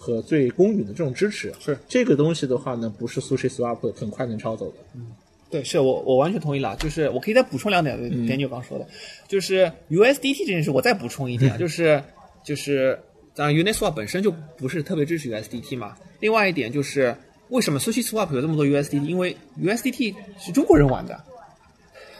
[0.00, 4.76] 和最公允的这种支持，是这个东西的话呢，不是 SushiSwap 很快能抄走的。
[4.94, 5.10] 嗯
[5.50, 6.76] 对，是我我完全同意了。
[6.76, 8.86] 就是我可以再补充两点，嗯点你刚刚说的，
[9.26, 12.02] 就是 USDT 这件事，我再补充一点啊， 就是
[12.44, 12.98] 就是
[13.34, 15.96] 当然 Uniswap 本身就不是特别支持 USDT 嘛。
[16.20, 17.16] 另外一点就是
[17.48, 19.04] 为什么 Sushi Swap 有这么多 USDT？
[19.04, 21.18] 因为 USDT 是中国人玩的，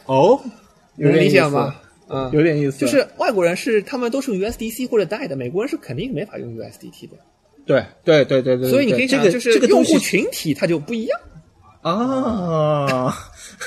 [0.07, 0.41] 哦，
[0.95, 1.75] 有人理解吗？
[2.07, 7.15] 嗯，有点意思，就是外国人是他们都是用 USDC 或者 DAI 的，美国人是肯定没法用 USDT 的。
[7.69, 11.19] 对对对对对，所以你可以这个就是这个用户群体它就不一样。
[11.81, 13.13] 啊，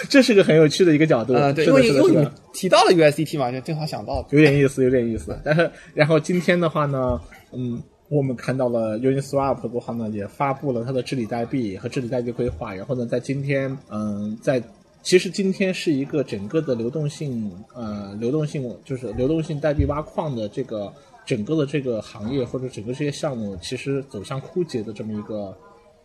[0.09, 4.27] 这是个很有趣的一个角度啊，对，是因为因为你提到了 USDT 嘛，就正好想到。
[4.31, 5.39] 有点意思，有点意思。
[5.45, 7.21] 但是，然后今天的话呢，
[7.53, 12.75] 嗯，我们看到了 Uniswap 的话呢，也发布了它的治理代币和治理代币规划。
[12.75, 14.61] 然后呢，在今天，嗯，在
[15.03, 20.93] 其实今天是一个整个的流动性，呃，流动性就是流动性代币挖矿的这个
[21.25, 25.57] 整个的这个行业或者整个这些项目，其实走向枯竭的这么一个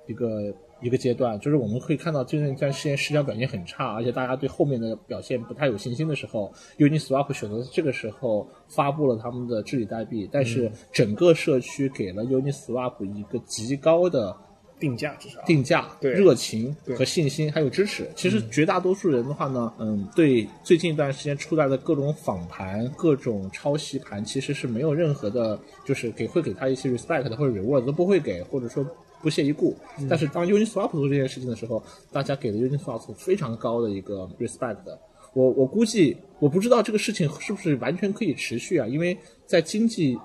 [0.07, 14.36] 一个一个阶段，就是我们可以看到最近一段时间市场表现很差，而且大家对后面的表现不太有信心的时候，Uniswap 选择这个时候发布了他们的治理代币，但是整个社区给了 Uniswap 一个极高的
[14.80, 18.07] 定价至少定价、对热情对和信心，还有支持。
[18.15, 28.86] 其实绝大多数人的话呢，嗯，对最近一段时间出来的各种仿盘、各种抄袭盘，其实是没有任何的，就是给会给他一些 respect 的或者 reward 都不会给，或者说
[29.21, 29.75] 不屑一顾。
[30.07, 34.99] 但是当 Uniswap 做这件事情的时候，大家给了 Uniswap 非常高的一个 respect 的。
[35.34, 38.88] 我我估计，我不知道这个事情是不是完全可以持续啊？
[38.88, 40.17] 因为在经济，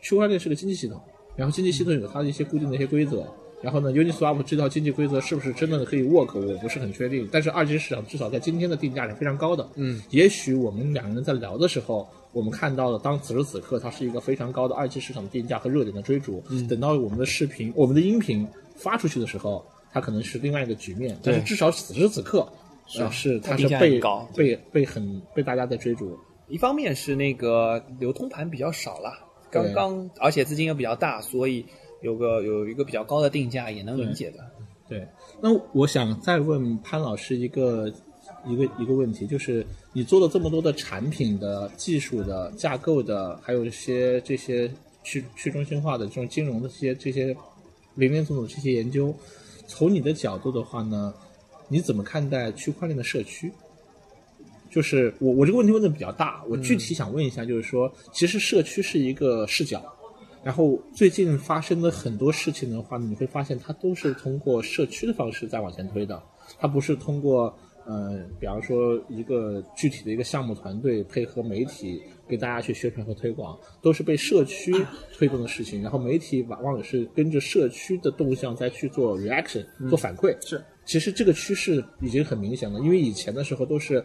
[0.00, 1.00] 区块链是个经济系统，
[1.36, 3.26] 然后经济系统有它的一些固定的一些规则。
[3.62, 7.28] 然后呢，Uniswap 这套经济规则是不是真的可以 work，我不是很确定。
[7.30, 9.68] 但是二级市场至少在今天的定价是非常高的。
[9.74, 16.42] 嗯，也许我们两个人在聊的时候，我们看到了当此时此刻它是一个非常高的二级市场的定价和热点的追逐。
[16.48, 18.46] 嗯等到我们的视频、我们的音频
[18.76, 21.18] 发出去的时候，它可能是另外一个局面。
[21.22, 22.48] 但是至少此时此刻，
[22.86, 26.18] 是呃是它是被很被被很被大家在追逐。
[26.48, 29.12] 一方面是那个流通盘比较少了，
[29.50, 31.64] 刚刚而且资金又比较大，所以
[32.02, 34.38] 有个有一个比较高的定价也能理解的。
[34.88, 35.06] 对，
[35.40, 37.88] 那我想再问潘老师一个
[38.46, 44.68] 一个一个问题，就是你做了这么多的产品的、技术的、架构的，还有一些这些
[45.04, 47.36] 去去中心化的这种金融的这些这些
[47.94, 49.14] 零零总总这些研究，
[49.66, 51.14] 从你的角度的话呢，
[51.68, 53.52] 你怎么看待区块链的社区？
[54.70, 59.82] 就是我我这个问题问的比较大，我具体想问一下，就是说，其实社区是一个视角，
[60.42, 66.22] 然后最近发生的很多事情的话，你会发现它都是通过社区的方式在往前推的，
[66.58, 74.72] 它不是通过呃，比方说一个具体的一个项目团队配合媒体给大家去宣传和推广，都是被社区
[75.16, 80.36] 推动的事情，然后媒体往往是跟着社区的动向再去做 reaction 做反馈。
[80.46, 84.00] 是，其实这个趋势已经很明显了，因为以前的时候都是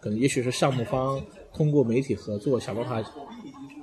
[0.00, 1.22] 可能也许是项目方
[1.52, 3.02] 通过媒体合作想办法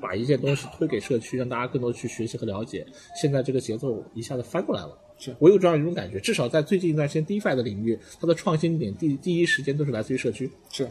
[0.06, 2.86] 把一件东西推给社区，让大家更多去学习和了解。
[3.20, 6.20] 现在这个节奏一下子翻过来了，是我有这样一种感觉。
[6.20, 10.48] 至少在最近一段时间，DeFi 的领域，它的创新点第第一时间都是来自于社区。
[10.70, 10.88] 是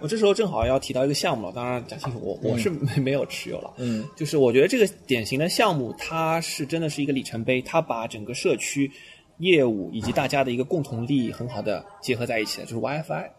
[0.00, 3.72] 我这时候正好要提到一个项目了，当然讲清楚，我我是没没有持有了。
[3.78, 8.90] 嗯，就是我觉得这个典型的项目，它是真的是一个里程碑，它把整个社区
[9.38, 13.30] 业务以及大家的一个共同利益很好的结合在一起了，就是 WiFi。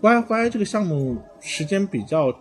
[0.00, 2.34] WiFi 这个项目时间比较，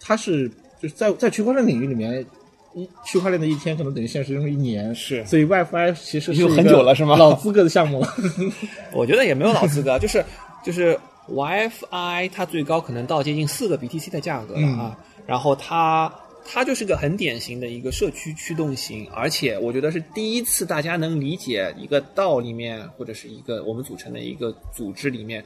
[0.00, 0.50] 它是
[0.82, 2.26] 就是在在区块链领域里面，
[2.74, 8.14] 一区块链的一天可能等于现实中一年，是所以 WiFi 其实是很久了是吗老资格的项目了。
[8.92, 10.24] 我觉得也没有老资格，就是
[10.64, 16.12] 就是 WiFi 它最高可能到接近四个 BTC 的价格了啊，然后它
[16.44, 25.44] 它就是个很典型的一个社区驱动型，而且我觉得是第一次大家能理解一个道里面或者是一个我们组成的一个组织里面，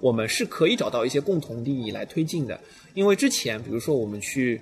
[0.00, 2.58] 我们是可以找到一些共同利益来推进的，
[2.94, 4.60] 因为之前比如说我们去。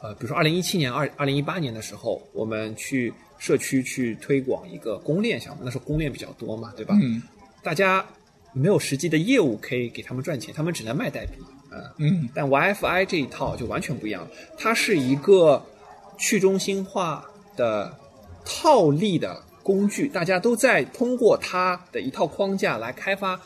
[0.00, 6.96] 呃，比如说二零一七年、二二零一八年的时候，我们去社区去推广一个公链项目，那时候公链比较多嘛，对吧？
[7.02, 7.20] 嗯
[7.64, 8.06] 大家
[8.52, 11.32] 没有实际的业务可以给他们赚钱，他们只能卖代币
[11.74, 11.82] 啊。
[11.96, 14.24] 嗯但 WiFi 这一套就完全不一样，
[14.56, 15.60] 它是一个
[16.16, 17.24] 去中心化
[17.56, 17.92] 的
[18.44, 23.40] 套利的工具，大家都在通过它的一套框架来开发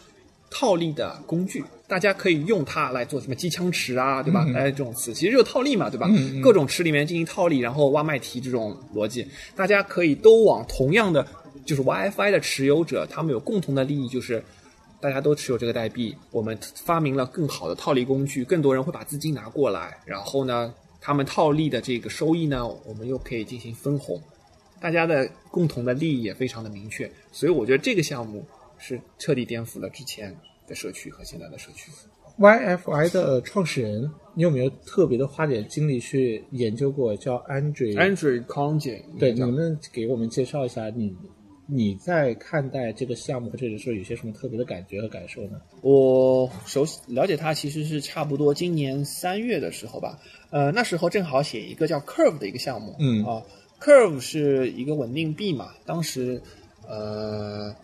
[0.53, 4.44] 套利的工具，大家可以用它来做什么机枪池啊，对吧？
[4.46, 6.09] 嗯哎，这种词其实就是套利嘛，对吧？
[6.42, 9.26] 各种池里面进行套利，然后挖麦提这种逻辑，
[9.57, 11.26] 大家可以都往同样的，
[11.64, 14.44] 就是 WiFi 的持有者，他们有共同的利益，就是
[15.00, 24.20] 大家都持有这个代币，我们发明了更好的套利工具，更多人会把资金拿过来，然后呢，他们套利的这个收益呢，我们又可以进行分红，
[24.80, 28.44] 大家的共同的利益也非常的明确，所以我觉得这个项目
[28.83, 31.91] 是彻底颠覆了之前的社区和现在的社区。
[32.39, 37.14] YFI 的创始人，你有没有特别的花点精力去研究过？
[37.16, 41.14] 叫 Andre Andrew Conje，对，能不能给我们介绍一下你
[41.66, 45.61] 你在看待这个项目或者说有些什么特别的感觉和感受呢？
[45.83, 50.18] 我熟悉了解他其实是差不多今年三月的时候吧，
[50.51, 53.43] 呃，那时候正好写一个叫 Curve 的一个项目，嗯啊
[53.78, 56.41] ，Curve 是一个稳定币嘛，当时
[56.89, 57.74] 呃，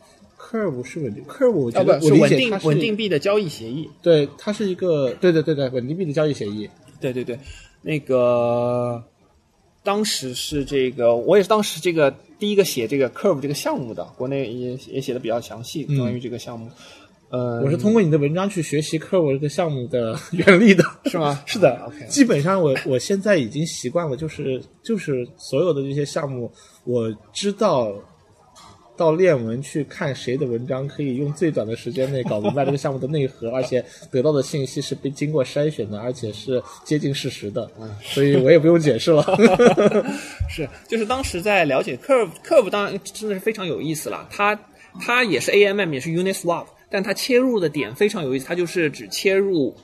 [0.49, 6.69] Curve 是稳定，Curve 我觉啊得我不是稳定理解它是稳定币的交易协议，对，它是一个对对对对稳定币的交易协议。
[7.01, 7.39] 对对对，
[7.83, 9.03] 那个
[9.85, 16.71] 当时是这个，我也是当时这个第一个写这个 Curve 这个项目的，国内也也写的比较详细嗯关于这个项目。
[17.31, 20.83] 呃，我是通过你的文章去学习 Curve 这个项目的 原理的。
[21.05, 21.43] 是吗？
[21.45, 21.79] 是的
[22.09, 26.51] 基本上我我现在已经习惯了，就是就是所有的这些项目，
[26.85, 27.93] 我知道
[28.99, 37.71] 到练文去看谁的文章，可以用最短的时间内搞明白这个项目的内核， 而且得到的信息是被经过筛选的，而且是接近事实的，
[38.03, 39.25] 所以我也不用解释了。
[40.51, 44.27] 是，就是当时在了解 Curve Curve，当然真的是非常有意思了。
[44.31, 44.59] 它
[45.01, 49.77] 它也是 AMM，也是 Uniswap，但它切入的点非常有意思，它就是只切入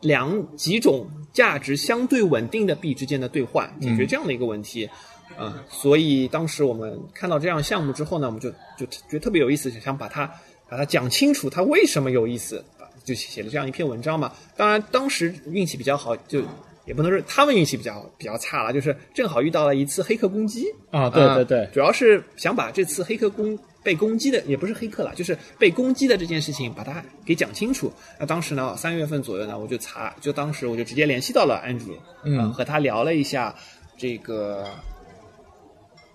[0.00, 4.88] 两几种价值相对稳定的币之间的兑换，解决这样的一个问题。
[5.36, 10.30] 啊、所以当时我们看到这样项目之后呢，我们就就觉得特别有意思，想把它
[10.68, 12.64] 把它讲清楚，它为什么有意思，
[13.04, 14.32] 就写了这样一篇文章嘛。
[14.56, 16.40] 当然，当时运气比较好，就
[16.84, 27.92] 也不能说他们运气比较比较差了，就是正好遇到了一次黑客攻击啊对对对主要是想把这次黑客攻被攻击的，也不是黑客了，就是被攻击的这件事情把它给讲清楚。
[28.18, 33.54] 那当时呢，三月份左右呢，我就查，就当时我就直接联系到了 Andrew，嗯呃和他聊了一下
[33.96, 34.64] 这个。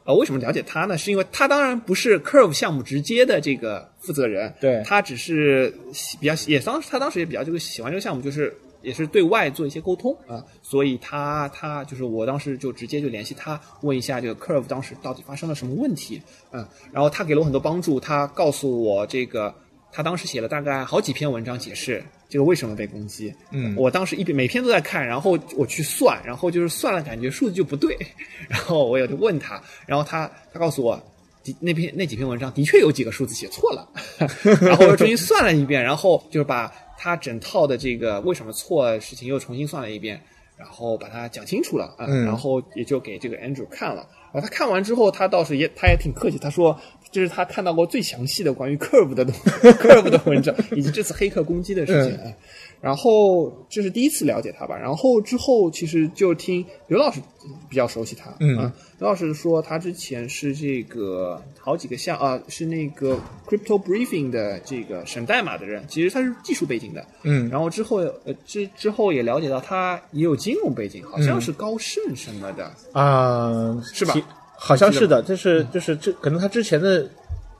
[0.07, 0.97] 呃，为什么了解他呢？
[0.97, 19.53] 是因为他当然不是 Curve 项目直接的这个负责人，对他只是喜比较也当时他当时也比较这个喜欢这个项目，就是也是对外做一些沟通啊，所以他他就是我当时就直接就联系他，问一下这个 Curve 当时到底发生了什么问题，嗯，然后他给了我很多帮助，他告诉我这个
[19.97, 27.97] 他当时写了大概好几篇文章解释这个为什么被攻击，嗯我当时一篇每篇都在看，然后我去算，然后就是算了感觉数字就不对，
[28.47, 30.95] 然后我也就问他，然后他他告诉我。
[31.43, 33.89] 的那篇那几篇文章的确有几个数字写错了，
[34.61, 40.21] 然后我又重新算了一遍，然后就是把他整套的这个为什么错的事情又重新算了一遍，
[40.57, 44.05] 然后把它讲清楚了啊、嗯然后也就给这个 Andrew 看了。
[44.33, 46.77] 然后他看完之后，他倒是也他也挺客气，他说
[47.11, 52.15] 这是他看到过最详细的关于 Curve 的东 Curve 的文章，以及这次黑客攻击的事情。
[52.17, 52.35] 哎
[52.79, 57.19] 然后这是第一次了解他吧，然后之后其实就听刘老师
[57.67, 58.55] 比较熟悉他，嗯。
[58.55, 67.49] 啊，刘老师说他之前是这个好几个项啊，是那个 Crypto Briefing 的这个审代码的人，其实他是技术背景的，嗯。
[67.49, 74.23] 然后之后呃之之后也了解到他也有金融背景，好嗯像是高盛什么的，啊、是吧其
[74.59, 77.07] 好像是的，就是就是这可能他之前的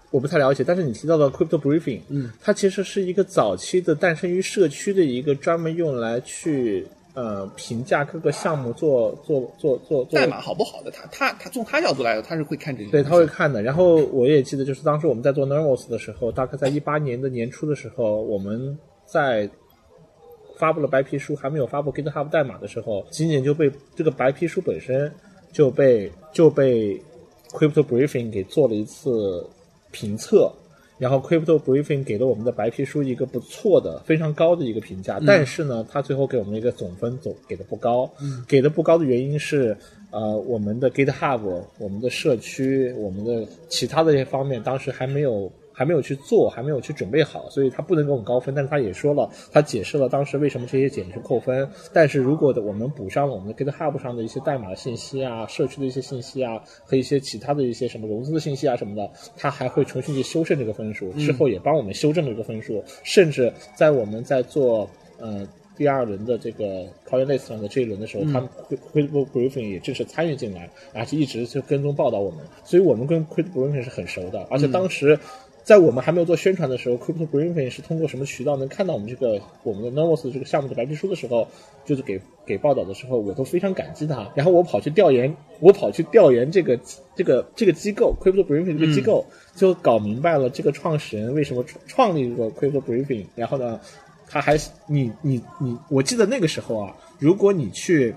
[0.10, 13.62] 我不太了解，但是你提到的 Crypto Briefing，嗯，它其实是一个早期的诞生于社区的一个专门用来去呃评价各个项目做做做做做代码好不好的，他他他从他角度来说，他是会看这些，对，他会看的。
[13.62, 19.50] 然后我也记得，就是当时我们在做 Nervos 的时候，大概在一八年的年初的时候，我们在
[20.58, 25.12] 发布了白皮书，还没有发布 GitHub 代码的时候，仅仅就被这个白皮书本身
[25.52, 27.02] 就被就被
[27.52, 29.46] Crypto Briefing 给做了一次
[29.92, 30.52] 评测。
[31.00, 38.12] 然后 Crypto Briefing 给了我们的白皮书一个不错的、非常高的一个评价，但是呢，他最后给我们一个总分总给的不高，
[38.48, 39.78] 给的不高的原因是，
[40.10, 41.40] 呃，我们的 GitHub、
[41.78, 48.56] 我们的社区、我们的其他的一些方面，当时还没有还没有去做，还没有去准备好，所以他不能给我们高分。
[48.56, 51.70] 但是他也说了，他解释了当时为什么这些减去扣分。
[51.94, 59.08] 但是如果的我们补上了我们的 GitHub 上的一些代码信息啊、社区的一些信息啊和一些其他的一些什么融资的信息啊什么的，
[59.38, 61.14] 他还会重新去修正这个分数。
[61.14, 65.48] 之后也帮我们修正了这个分数，甚至在我们在做呃。
[65.78, 68.50] 第二轮的这个 CoinList 上的这一轮的时候，他们
[68.92, 74.42] Critical Briefing 也正式参与进来，而且一直就跟踪报道我们，所以我们跟 Critical Briefing 是很熟的。
[74.50, 75.20] 而且当时
[75.68, 81.46] 在我们还没有做宣传的时候，Critical Briefing 是通过什么渠道能看到我们这个我们的 Novos 这个项目的白皮书的时候，
[81.84, 84.32] 就是给给报道的时候，我都非常感激他。
[84.34, 86.80] 然后我跑去调研，我跑去调研这个
[87.14, 89.26] 这个这个机构 Crypto Briefing 这个机构，
[89.58, 93.80] 就搞明白了这个创始人为什么创创立这个 Crypto Briefing，然后呢。
[94.30, 94.58] 他还
[94.88, 98.14] 你你你，我记得那个时候啊，如果你去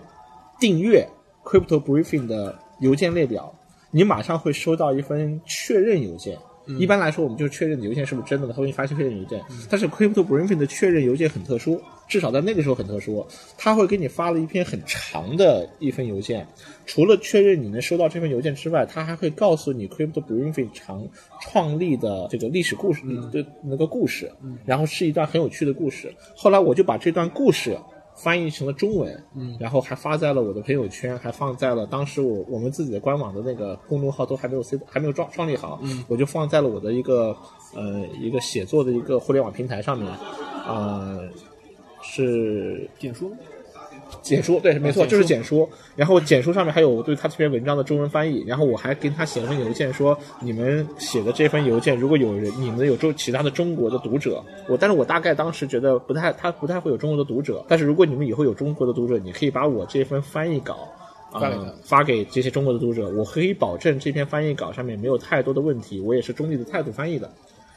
[0.59, 1.09] 订阅
[1.45, 3.55] Crypto Briefing 的邮件列表，
[3.93, 6.37] 你马上会收到一封确认邮件，
[6.79, 9.43] 一般来说，我们就确认邮件是不是真的，他会给你发确认邮件。
[9.69, 13.27] 但是 Crypto Briefing 的确认邮件很特殊，至少在那个时候很特殊，
[13.59, 16.47] 他会给你发了一篇很长的一封邮件，
[16.87, 21.07] 除了确认你能收到这份邮件之外，他还会告诉你 Crypto Briefing 长
[21.41, 23.03] 创立的这个历史故事
[23.33, 24.31] 的那个故事，
[24.65, 26.15] 然后是一段很有趣的故事。
[26.37, 27.77] 后来我就把这段故事。
[28.23, 37.35] 翻译成了中文，嗯，然后还发在了我的朋友圈，还放在了当时我我们自己的官网的那个公众号都还没有 C 还没有创创立好，嗯，我就放在了我的一个
[37.75, 40.07] 呃一个写作的一个互联网平台上面，
[40.67, 41.29] 呃，
[42.03, 43.33] 是点书。
[44.23, 45.69] 简书对，没错，就是简书。
[45.97, 48.45] 然后简书上面还有我对他这篇文章的中文翻译。
[48.47, 57.65] 然后我还跟他写了封邮件，说你们写的这份邮件，如果有人你们有中其他的中国的读者，我但是我大概当时觉得不太，他不太会有中国的读者。
[57.69, 60.89] 但是如果你们以后有中国的读者，你可以把我这份翻译稿
[61.33, 61.43] 啊
[61.83, 67.31] 发给这些中国的读者，我可以保证这篇翻译稿上面没有太多的问题，我也是中立的态度翻译的。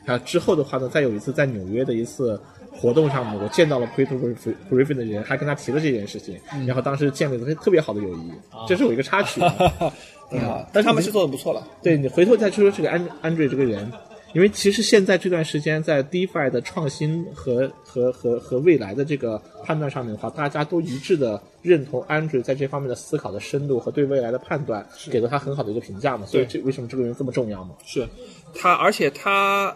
[0.06, 2.40] 啊，之后的话呢，再有一次在纽约的一次
[2.72, 4.36] 活动上面，我见到了 Crypto
[4.70, 8.32] Briefing 的人，还跟他提了这件事情，然后当时建立了特别好的友谊，
[8.68, 9.42] 这是我一个插曲。
[9.42, 11.68] 啊，但是他们是做的不错了。
[11.84, 13.92] 对你回头再说说这个安安 Andre 这个人，
[14.34, 26.26] 因为其实现在这段时间在 DeFi 的创新和和和和未来的这个判断上面的话，大家都一致的认同 Andre 在这方面的思考的深度和对未来的判断，给了他很好的一个评价嘛。
[26.26, 27.76] 所以这为什么这个人这么重要嘛？
[27.86, 28.08] 是
[28.56, 29.76] 他，而且他。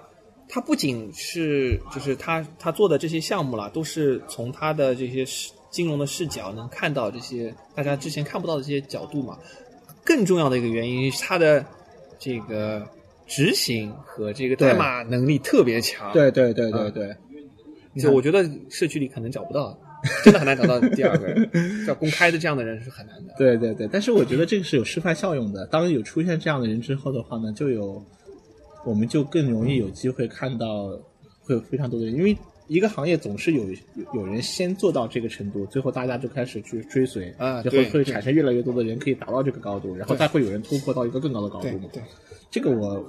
[0.50, 9.38] 他不仅是就是他他做的这些项目啦，都是从他的这些视金融的视角能看到这些大家之前看不到的这些角度嘛。
[10.06, 11.66] 更重要的一个原因是他的
[12.18, 12.88] 这个
[13.26, 16.14] 执行和这个代码能力特别强。
[16.14, 17.16] 对对对对对，
[18.02, 19.78] 就我觉得社区里可能找不到，
[20.24, 21.36] 真的很难找到第二个
[21.86, 23.34] 叫 公开的这样的人是很难的。
[23.38, 25.68] 对对对，但是我觉得这个是有示范效用的。
[25.68, 28.02] 当有出现这样的人之后的话呢，就有。
[28.88, 30.88] 我们就更容易有机会看到，
[31.44, 33.66] 会有非常多的人，因为一个行业总是有
[34.14, 42.02] 有人先做到这个程度，最后大家就开始去追随，啊，就会会产生越来越多的人可以达到这个高度，然后再会有人突破到一个更高的高度对，
[42.50, 43.06] 这个我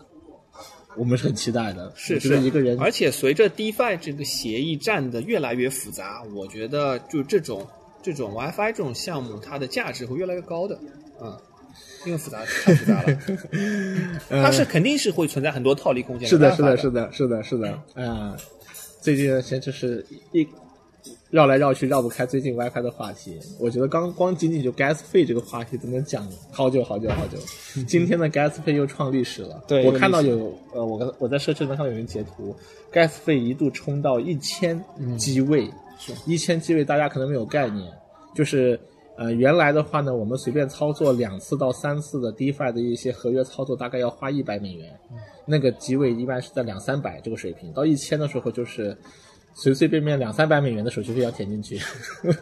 [0.96, 1.92] 我们是很期待的。
[1.94, 7.64] 是是一个人，而且随着 DeFi 这个协议站的越来越复杂，我觉得就这种
[8.02, 10.74] 这种 WiFi 这种项目，它的价值会越来越高的，
[11.20, 11.38] 啊。
[12.06, 13.18] 因为复杂太复杂了，
[14.42, 16.28] 它是肯定是会存在很多套利空间。
[16.28, 17.68] 是的，是的，是的，是的，是的。
[17.94, 18.36] 啊，
[19.00, 20.46] 最近先就是一
[21.30, 23.38] 绕来绕去绕不开最近 WiFi 的话题。
[23.58, 27.38] 我觉得刚光仅仅就 Gas 费这个话题都能讲好久好久好久。
[27.86, 29.62] 今天的 Gas 费又创历史了。
[29.66, 32.54] 对，我看到有呃，我刚我在社区能看到有人截图
[32.92, 34.82] ，Gas 费一度冲到一千
[35.18, 35.68] 机位，
[36.26, 37.84] 一千机位，大家可能没有概念，
[38.34, 38.78] 就是。
[39.18, 44.96] 呃，原来的话呢，我们随便操作两次到三次的 DeFi 的一些合约操作，大概要花一百美元，
[45.44, 48.96] 那个机位一般是在两三百这个水平，到一千的时候就是
[49.54, 51.78] 随随便便两三百美元的手续费要填进去，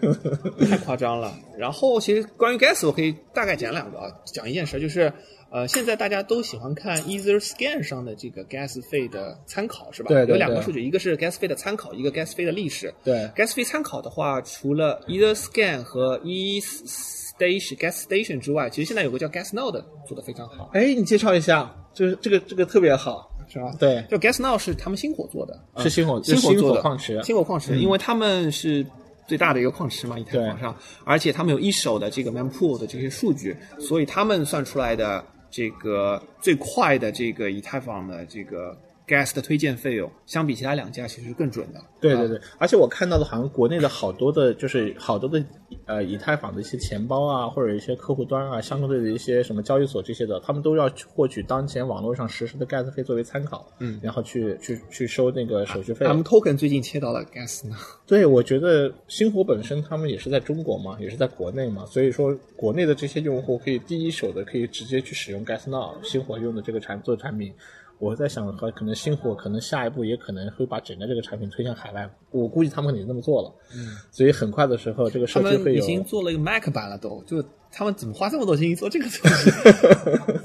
[0.68, 1.32] 太夸张了。
[1.56, 5.12] 然后其实关于 Gas，我可以大概讲两个啊，讲一件事就是。
[5.56, 10.08] 呃，现在大家都喜欢看 EtherScan 上的这个 Gas 费的参考，是吧？
[10.10, 10.32] 对对。
[10.32, 12.92] 有两个数据，一个是 Gas 费的参考，一个 Gas 费的历史。
[13.02, 13.26] 对。
[13.34, 20.68] Gas 费参考的话，除了 EtherScan 和 eStation Gas Station 之外，其实现在有个叫 Gas Now 的做的非常好。
[20.74, 23.74] 哎，你介绍一下，就是这个这个特别好，是吧？
[23.80, 24.04] 对。
[24.10, 28.84] 就 Gas Now 是他们星火做的，是星火星火做的矿池，星火矿池，因为他们是
[29.26, 30.76] 最大的一个矿池嘛，以太坊上，
[31.06, 35.24] 而且他们有一手的这个 Mempool 的这些数据，所以他们算出来的。
[35.56, 38.76] 这个最快的这个以太坊的这个
[39.06, 41.80] gas 的推荐费用，相比其他两家其实是更准的。
[42.00, 45.42] 对对对，而且我看到的好像国内的好多的，就是好多的
[45.86, 56.04] 呃以太坊的一些钱包啊，或者一些客户端啊，相对的一些什么交易所这些的，他们都要获取当前网络上实时的 gas 费作为参考，嗯，然后去去去收那个手续费。
[56.04, 57.76] 他们 token 最近切到了 gas 呢？
[58.06, 67.52] 对，我觉得星火本身他们也是在中国嘛，也是在国内嘛，所以说国内的这些用户可以第一手的可以直接去使用 gas now 星火用的这个产做产品。
[67.98, 72.08] 我在想，和可能星火可能下一步也可能会把整个这个产品推向海外。
[72.30, 73.50] 我估计他们肯定这么做了。
[73.74, 75.82] 嗯，所以很快的时候，这个社区会有。
[75.82, 77.42] 已经做了一个 Mac 版了，都就
[77.72, 79.50] 他们怎么花这么多精力做这个东西？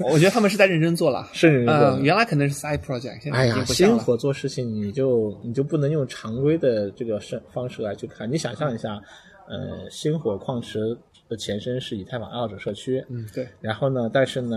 [0.10, 1.28] 我觉得他们是在认真做了。
[1.32, 2.00] 是认真做。
[2.00, 8.30] 原来可能是 side project，现在哎呀，星火做事情你就你就不能用常规的这个方方式来去看。
[8.30, 9.00] 你想象一下，
[9.46, 10.96] 呃，星火矿池。
[11.32, 13.48] 的前身是以太坊爱好者社区，嗯，对。
[13.60, 14.56] 然后呢，但是呢，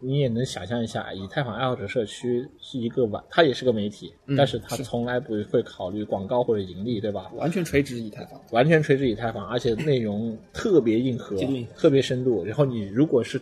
[0.00, 7.30] 你也能想象一下，以太坊爱好者社区是一个完，它也是个媒体，但是它从来不会考虑广告或者盈利，对吧？
[7.36, 11.36] 完全垂直以太坊，完全垂直以太坊，而且内容特别硬核，
[11.76, 12.44] 特别深度。
[12.44, 13.40] 然后你如果是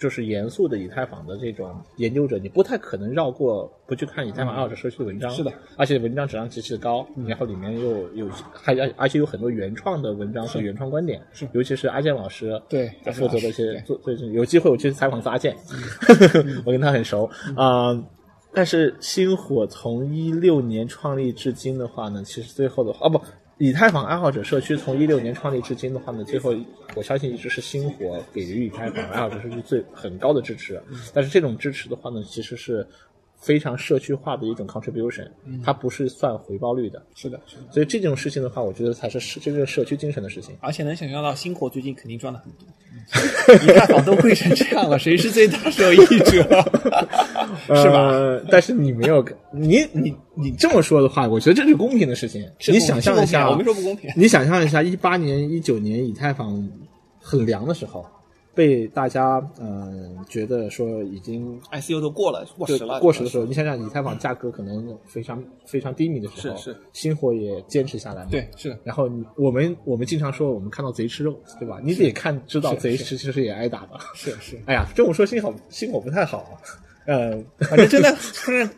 [0.00, 5.30] 就是严肃的以太坊的这种研究者，你不太可能绕过不去看以太坊爱好者社区的文章。
[5.30, 11.46] 是的，而且文章质量极其高，然后里面又有还而而且有很多原创的文章和原创观点，是。
[11.52, 12.90] 尤其是阿健老师对。
[13.12, 15.54] 负责的一些对做做有机会我去采访阿健，
[16.64, 17.92] 我跟他很熟啊、
[18.54, 23.20] 但是星火从一六年创立至今的话呢，其实最后的话，哦不，
[23.62, 26.54] 以太坊爱好者社区从一六年创立至今的话呢，最后
[26.94, 30.82] 我相信一直是星火给予以太坊爱好者社区最很高的支持。
[31.12, 32.86] 但是这种支持的话呢，其实是
[33.40, 35.26] 非常社区化的一种 contribution，
[35.64, 37.02] 它不是算回报率的。
[37.14, 37.62] 是的，是的。
[37.72, 40.54] 所以这种事情的话，我觉得才是社真正社区精神的事情。
[40.60, 46.42] 而且能想象到，星火最近肯定赚了很多，以太坊都贵成这样了， 谁是最大受益者？
[47.74, 48.10] 是吧？
[48.10, 52.46] 呃但是你没有，你你你这么说的话，我觉得这是公平的事情。
[52.68, 56.68] 你想象一下，我没说不公平你想象一下，一八年、一九年以太坊
[57.18, 58.04] 很凉的时候，
[58.54, 68.28] 被大家嗯、呃觉得说已经 ICU 都过了，过时了，过时的时候，你想想以太坊价格可能非常非常低迷的时候，是是星火也坚持下来了。
[68.30, 71.80] 对，是的，然后我们我们经常说我们看到贼吃肉，对吧？
[71.82, 73.98] 你得看知道贼吃其实也挨打的。
[74.14, 74.60] 是是。
[74.66, 76.60] 哎呀，这么说星好星火不太好。
[77.06, 78.14] 呃， 反正真的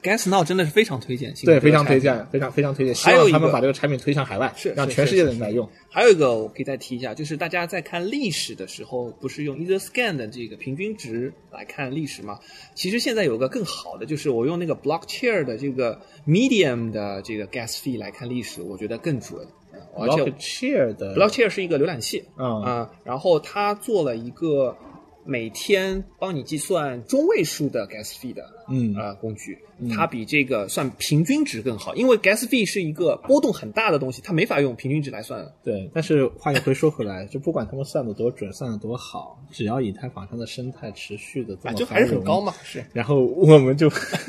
[0.02, 2.94] ，Gas Now 真的是非常推荐，对，非常推荐，非常非常推荐。
[2.94, 5.68] 希还有一个望他们把这个产品推向海外，是让全世界的人来用。
[5.90, 12.38] 还有一个我可以再提一下，就是大家在看历史的时候，不是用 EtherScan 的这个平均值来看历史吗？
[12.74, 19.46] 其实现在有个更好的，就是我用那个 Blockchair 的这个 Medium 的这个 Gas Fee 来看历史，我觉得更准。
[19.94, 24.76] 呃而且 Blockchain 的 Blockchain 是一个浏览器嗯啊、然后它做了一个
[25.24, 29.58] 每天帮你计算中位数的 gas fee 的嗯呃工具，
[29.94, 35.46] 它比这个算平均值更好，因为 gas fee 是一个波动很大的东西，它没法用平均值来算。
[35.62, 43.88] 对，但是话又回说回来，就不管他们算的多准，算的多好，只要以太坊上的生态持续的这啊，么就还是很高嘛，是然后我们就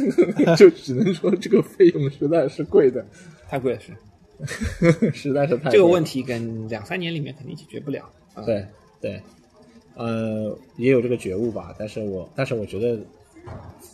[0.58, 3.06] 就只能说这个费用实在是贵的，
[3.50, 3.92] 太贵了，是
[5.12, 6.22] 实在是太这个问题。
[6.22, 8.10] 题跟两三年里面肯定解决不了。
[8.34, 8.66] 啊，对
[9.00, 9.22] 对，
[9.96, 11.76] 呃，也有这个觉悟吧。
[11.78, 13.00] 但是我但是我觉得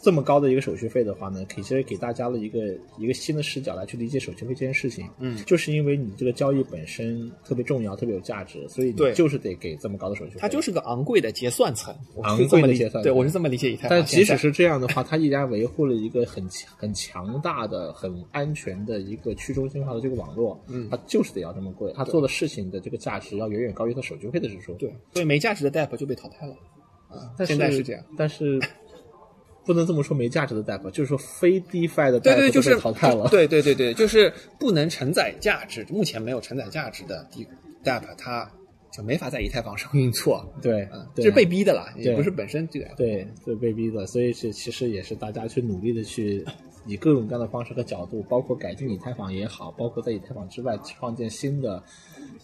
[0.02, 2.60] 这么高的一个手续费的话呢，其实给大家了一个
[2.97, 5.10] 一个新的视角来去理解手续费这件事情。
[5.20, 10.38] 嗯就是因为你这个交易本身特别重要，特别有价值，所以你对就是得给这么高的手续费。
[10.39, 11.93] 它就是个昂贵的结算层，
[12.24, 13.97] 昂贵的结算层对我是这么理解以太坊。
[13.97, 16.47] 但即使 是这样的话，它依然维护了一个很、
[16.78, 20.58] 很强大的、很安全的一个去中心化的这个网络。
[20.68, 24.74] 嗯它就是得要这么贵，它做的事情的这个价值要远远高于它手续费的支出。
[24.76, 26.56] 对，所以没价值的 DApp 就被淘汰了。
[27.10, 28.04] 啊，但现在是这样。
[28.16, 28.60] 但是
[29.70, 33.28] 不能这么说没价值的 DApp，就是说非 DeFi 的 DApp 对对，就都被是淘汰了。
[33.30, 37.24] 对对对对，就是不能承载价值，目前没有承载价值的
[37.84, 38.52] DApp，它
[38.92, 40.44] 就没法在以太坊上运作。
[40.60, 42.88] 对嗯，这是被逼的啦，也不是本身这个。
[42.98, 46.44] 对，这被逼的，所以是其实也是大家去努力的去
[46.88, 51.84] 以各种各样的方式和角度，包括改进以太坊也好，包括在以太坊之外创建新的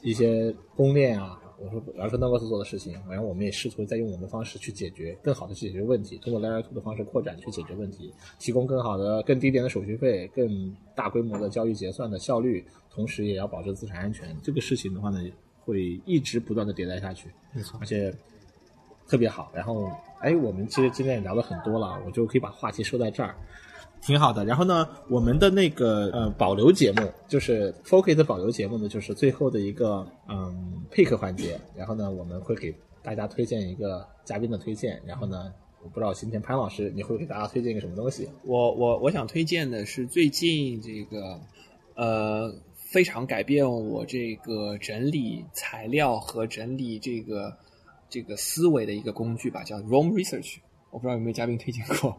[0.04, 1.40] 一些公链啊。
[1.58, 14.36] 我说，比方说 Novos 做的事情，然后我们也试图在用我们的方式去解决，更好的去解决问题，通过 Layer Two 的方式扩展去解决问题，提供更好的、更低廉的手续费、更大规模的交易结算的效率，同时也要保证资产安全。
[14.44, 15.20] 这个事情的话呢，
[15.62, 17.30] 会一直不断的迭代下去。
[17.54, 18.14] 没错而且
[19.08, 19.52] 特别好。
[19.54, 19.90] 然后，
[20.20, 23.36] 哎，我们其实今天也聊了很多了，我就可以把话题说在这儿，
[24.06, 24.46] 挺好的。
[24.46, 31.60] 然后呢，我们的那个呃保留节目，就是 Focus 保留节目呢，就是最后的一个嗯 pick 环节。
[31.76, 35.02] 然后呢，我们会给大家推荐一个嘉宾的推荐。
[35.08, 35.52] 然后呢，
[35.82, 38.30] 我不知道今天潘老师你会给大家推荐一个什么东西？
[38.44, 41.40] 我我我想推荐的是最近这个
[41.96, 47.58] 呃非常改变我这个整理材料和整理这个
[48.08, 50.58] 这个思维的一个工具吧，叫 Roam Research。
[50.92, 52.16] 我不知道有没有嘉宾推荐过。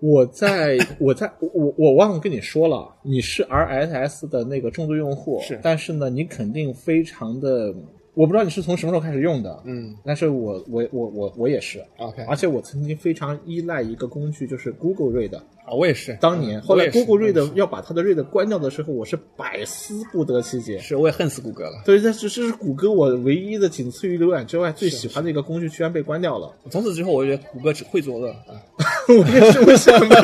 [0.00, 5.58] 我在 我在我我忘了跟你说了，你是 RSS 的那个重度用户，是。
[5.62, 7.74] 但是呢，你肯定非常的，
[8.14, 15.34] 我不知道你是从什么时候开始用的，嗯但是我我我我我也是，，OK，而且我曾经非常依赖一个工具，就是 Google Read。
[15.64, 16.18] 啊，我也是。
[16.20, 20.78] 当年，嗯后来 Google Read 是要把它的 Read 关掉的时候，我是百思不得其解。
[20.80, 21.82] 是，我也恨死谷歌了。
[21.86, 26.52] 对，这这这是谷歌我唯一的仅次于浏览之外最喜欢的一个工具，居然被关掉了。
[26.68, 28.58] 从此之后，我觉得谷歌只会作恶啊，
[29.08, 30.22] 我也是，我想不到，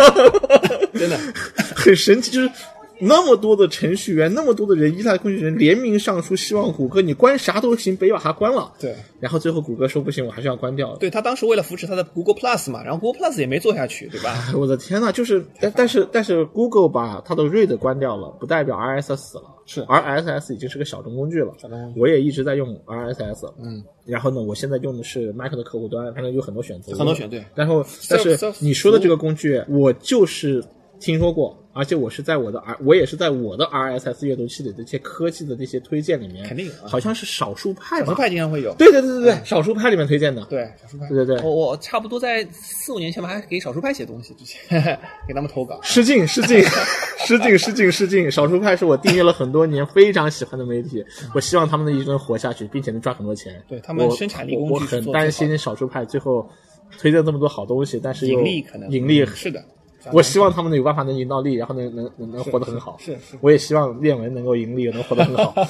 [0.93, 1.17] 真的。
[1.77, 2.51] 很神奇，就是
[3.01, 8.73] 那么多的程序员，那么多的人依赖工具人联名上书，希望谷歌你关啥都行，别把它关了。
[8.81, 10.97] 对，然后最后谷歌说不行，我还是要关掉。
[10.97, 14.47] 对他当时为了扶持他的 Google Plus 嘛，然后 Google Plus 也没做下去，对吧？
[14.49, 19.45] 哎 我的天呐，就是但但是但是 Google 把它的 Read 关掉了，不代表 RSS 死了。
[19.71, 21.53] 是而 RSS 已经是个小众工具了。
[21.61, 23.53] 小众工具我也一直在用 RSS。
[23.63, 27.45] 嗯，然后呢，我现在用的是 Mac 的客户端，反正有很多选择，很多选对。
[27.55, 30.65] 然后，但是你说的这个工具，我就是
[30.99, 38.07] 听说过，而且我是在我的 R，我也是在我的 RSS 阅读器里的这些科技的那些推荐里面，肯定有啊好像是少数派吧？
[38.07, 38.75] 少数派经常会有。
[38.75, 40.45] 对对对对对，少数派里面推荐的。
[40.47, 41.07] 对，少数派。
[41.09, 44.61] 对对对我我差不多在四五年前吧，还给少数派写东西，之前
[45.29, 45.79] 给他们投稿。
[45.85, 46.61] 失敬失敬
[47.25, 48.29] 失敬失敬失敬！
[48.29, 51.05] 少数派是我订阅了很多年，非常喜欢的媒体。
[51.33, 53.63] 我希望他们能一直能活下去，并且能赚很多钱。
[53.69, 56.45] 对他们生产力工具我我很担心少数派最后
[56.99, 59.63] 推荐这么多好东西，但是盈利可能盈利是的。
[60.13, 62.97] 我希望他们能有办法能赢到利，然后能能能能活得很好。
[62.99, 65.55] 是是我也希望练文能够盈利，能活得很好。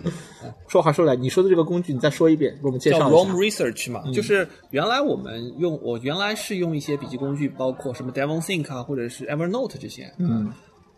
[0.68, 3.32] 说话说来，你说的这个工具，你再说一遍，给我们介叫绍一下。
[3.34, 10.52] Research 嘛，就是原来我们用我原来是用一些笔记工具，包括什么 DevonThink 啊，或者是 Evernote 这些，嗯，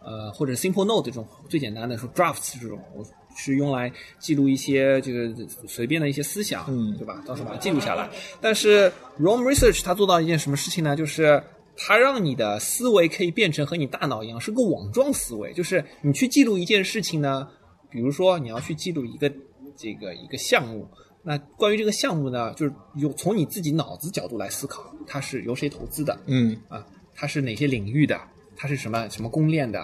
[0.05, 3.05] 呃，或者 Simple Note 这种最简单的，说 Drafts 这种，我
[3.35, 5.33] 是用来记录一些这个
[5.67, 7.23] 随便的一些思想，嗯对吧？
[7.27, 8.11] 到时候把它记录下来。
[8.43, 10.95] 但是 ROM Research 它做到一件什么事情呢？
[10.95, 11.43] 就是
[11.77, 17.49] 它让你的思维可以变成和你大脑一样，是个网状思维，就是你去记录一件事情呢，
[17.91, 19.31] 比如说你要去记录一个
[19.77, 20.87] 这个一个项目。
[21.25, 26.85] 那关于这个项目呢，就是有从你自己脑子角度来思考，它是由谁投资的，嗯啊，
[27.15, 28.21] 它是哪些领域的，
[28.57, 29.81] 它是什么什么公链的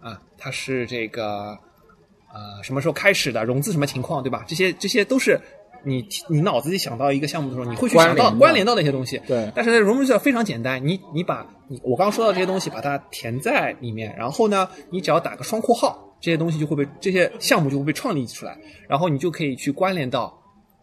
[0.00, 1.58] 啊，它是这个
[2.32, 4.44] 呃什么时候开始的，融资什么情况，对吧？
[4.46, 5.40] 这些这些都是
[5.84, 9.20] 你你脑子里想到一个项目的时候，你会去想到关联到那些东西。
[9.26, 18.56] 对但是呢，融入非常简单，你你把你我刚刚说到这些东西，把它填在里面，然后呢，你只要打个双括号，这些东西就会被这些项目就会被创立出来，
[18.88, 20.36] 然后你就可以去关联到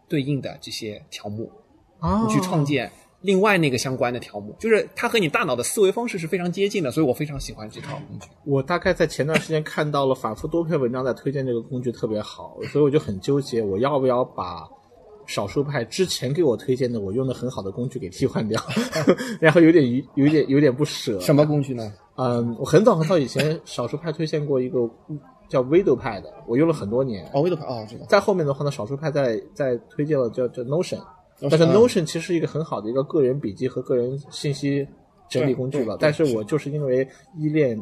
[0.07, 1.51] 对应的这些条目。
[1.99, 2.91] 啊你去创建
[3.21, 8.27] 另外那个相关的条目，就是它和你大脑的思维方式是非常接近的，所以我非常喜欢这套工具。
[8.43, 14.67] 我大概在前段时间看到了反复多篇文章在推荐这个工具特别好，所以我就很纠结，我要不要把
[15.33, 18.61] 少数派之前给我推荐的我用的很好的工具给替换掉，
[19.41, 21.19] 然后有点有有点有点不舍。
[21.19, 21.91] 什么工具呢？
[22.17, 24.77] 嗯，我很早很早以前少数派推荐过一个
[25.49, 27.27] 叫 Widow 派的，我用了很多年。
[27.33, 31.01] 哦，微豆派哦，这个在后面的话呢，少数派在在推荐了叫叫 Notion，
[31.41, 34.87] 但是嗯 Notion 其实是一个很好的一个个人笔记和个人信息
[35.27, 36.01] 整理工具了对对。
[36.01, 37.07] 但是我就是因为
[37.39, 37.79] 依恋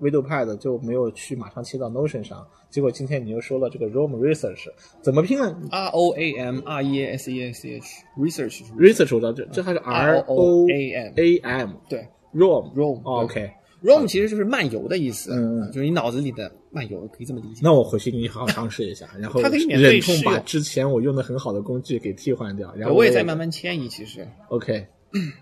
[0.00, 4.66] WidowPad 就没有去马上切到 Notion 上，结果今天你又说了这个 ROM Research
[5.02, 7.86] 怎么拼呢 R O A M R E A S E A C H
[8.18, 12.06] research？Research 我知道，这这还是 R O A M A M 对。
[12.34, 13.50] ROM ROM OK。
[13.82, 15.66] ROM 其实就是漫游的意思，嗯嗯。
[15.70, 17.60] 就是你脑子里的漫游，可以这么理解。
[17.62, 24.26] 那我回去给你好好尝试一下， 然后忍痛把之前我用的很好的工具给替换掉，然后我也在慢慢迁移，其实。
[24.48, 24.86] OK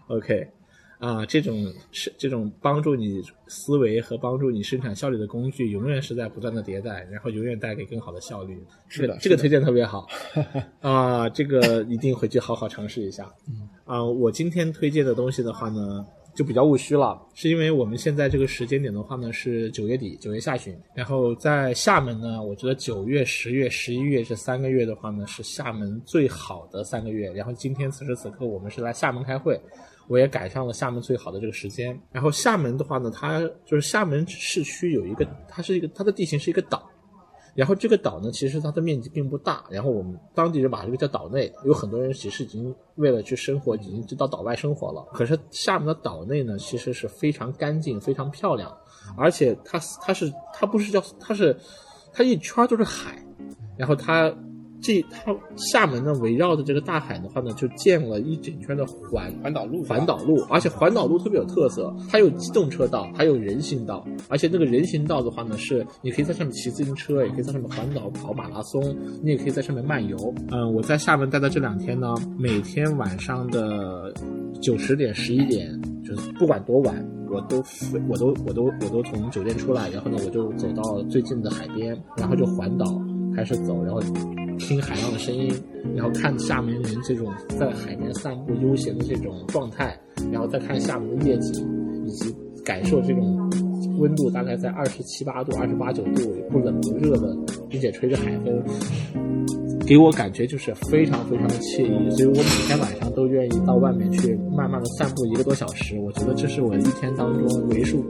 [0.09, 0.47] OK
[1.05, 8.59] 啊，这种是这种帮助你思维和帮助你生产效率的工具，永远是在不断的迭代，然后永远带给更好的效率。
[8.89, 10.06] 是的这个推荐特别好
[10.81, 13.31] 啊，这个一定回去好好尝试一下。
[13.85, 27.32] 啊，我今天推荐的东西的话呢，就比较务虚了，是因为我们现在这个时间点的话呢是九月底，九月下旬，然后在厦门呢，我觉得九月、十月、十一月这三个月的话呢是厦门最好的三个月。
[27.32, 29.61] 然后今天此时此刻我们是来厦门开会。
[30.06, 31.98] 我也赶上了厦门最好的这个时间。
[32.12, 36.86] 然后厦门的话呢，它就是厦门市区有一个，它是一个它的地形是一个岛，
[37.55, 45.06] 然后这个岛呢，其实它的面积并不大，然后我们当地人把这个叫岛内，有很多人其实已经为了去生活，已经就到岛外生活了。
[45.12, 48.76] 可是厦门的岛内呢，其实是非常干净、非常漂亮，
[49.16, 51.56] 而且它它是它不是叫它是
[52.12, 53.24] 它一圈都是海，
[53.76, 54.35] 然后它
[54.85, 70.16] 这它厦门呢围绕着这个大海的话呢，就建了一整圈的环环岛路环岛路，而且环岛路特别有特色，它有机动车道，还有人行道，而且那个人行道的话呢，是你可以在上面骑自行车，也可以在上面环岛跑马拉松，你也可以在上面漫游。
[70.51, 74.12] 嗯，我在厦门待的这两天呢，每天晚上的
[74.61, 76.94] 九十点、十一点，就是不管多晚，
[77.31, 82.86] 我都飞我都我都我都从酒店出来，然后呢，我就走到最近的海边，然后就环岛
[83.35, 84.01] 开始走，然后
[84.59, 85.52] 听海浪的声音，
[85.94, 89.98] 然后看厦门人这种在海边散步悠闲的这种状态，
[90.32, 91.66] 然后再看厦门的夜景，
[92.06, 92.35] 以及
[92.65, 93.51] 感受这种
[93.98, 97.36] 温度大概在二十七八度、二十八九度，不冷不热的，
[97.69, 98.62] 并且吹着海风，
[99.86, 102.11] 给我感觉就是非常非常的惬意。
[102.11, 105.98] 所以我每天晚上都愿意到外面去慢慢的散步一个多小时。
[105.98, 108.05] 我觉得这是我一天当中为数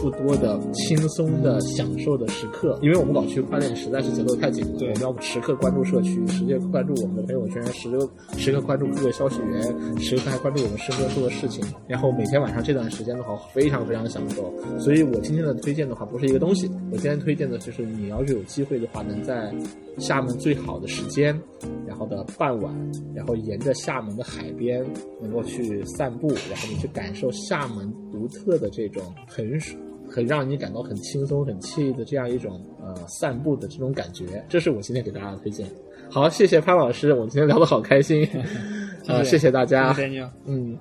[0.00, 2.78] 不多的轻松的享受的时刻。
[2.82, 11.64] 因为我们搞区块链实在是节奏太紧了，对我们要时刻关注社区，时刻关注我们的朋友圈，时刻时刻关注各个消息源，时刻还关注我们身边做的事情。
[11.86, 14.52] 然后每天晚上这段时间的话，非常非常享受。
[14.78, 19.52] 所以我今天的推荐的话，不是一个东西，我今天推荐的就是你要是有机会的话，能在
[19.98, 21.38] 厦门最好的时间，
[21.86, 22.74] 然后的傍晚，
[23.14, 24.84] 然后沿着厦门的海边，
[25.20, 29.60] 能够去散步，然后你去感受厦门独特的这种很
[30.10, 35.66] 很让你感到很轻松、很惬意的这样一种呃散步的这种感觉，这是我今天给大家的推荐。
[36.10, 38.28] 好，谢谢潘老师，我们今天聊得好开心，
[39.06, 40.76] 呃，谢谢大家，谢谢 Daniel 嗯。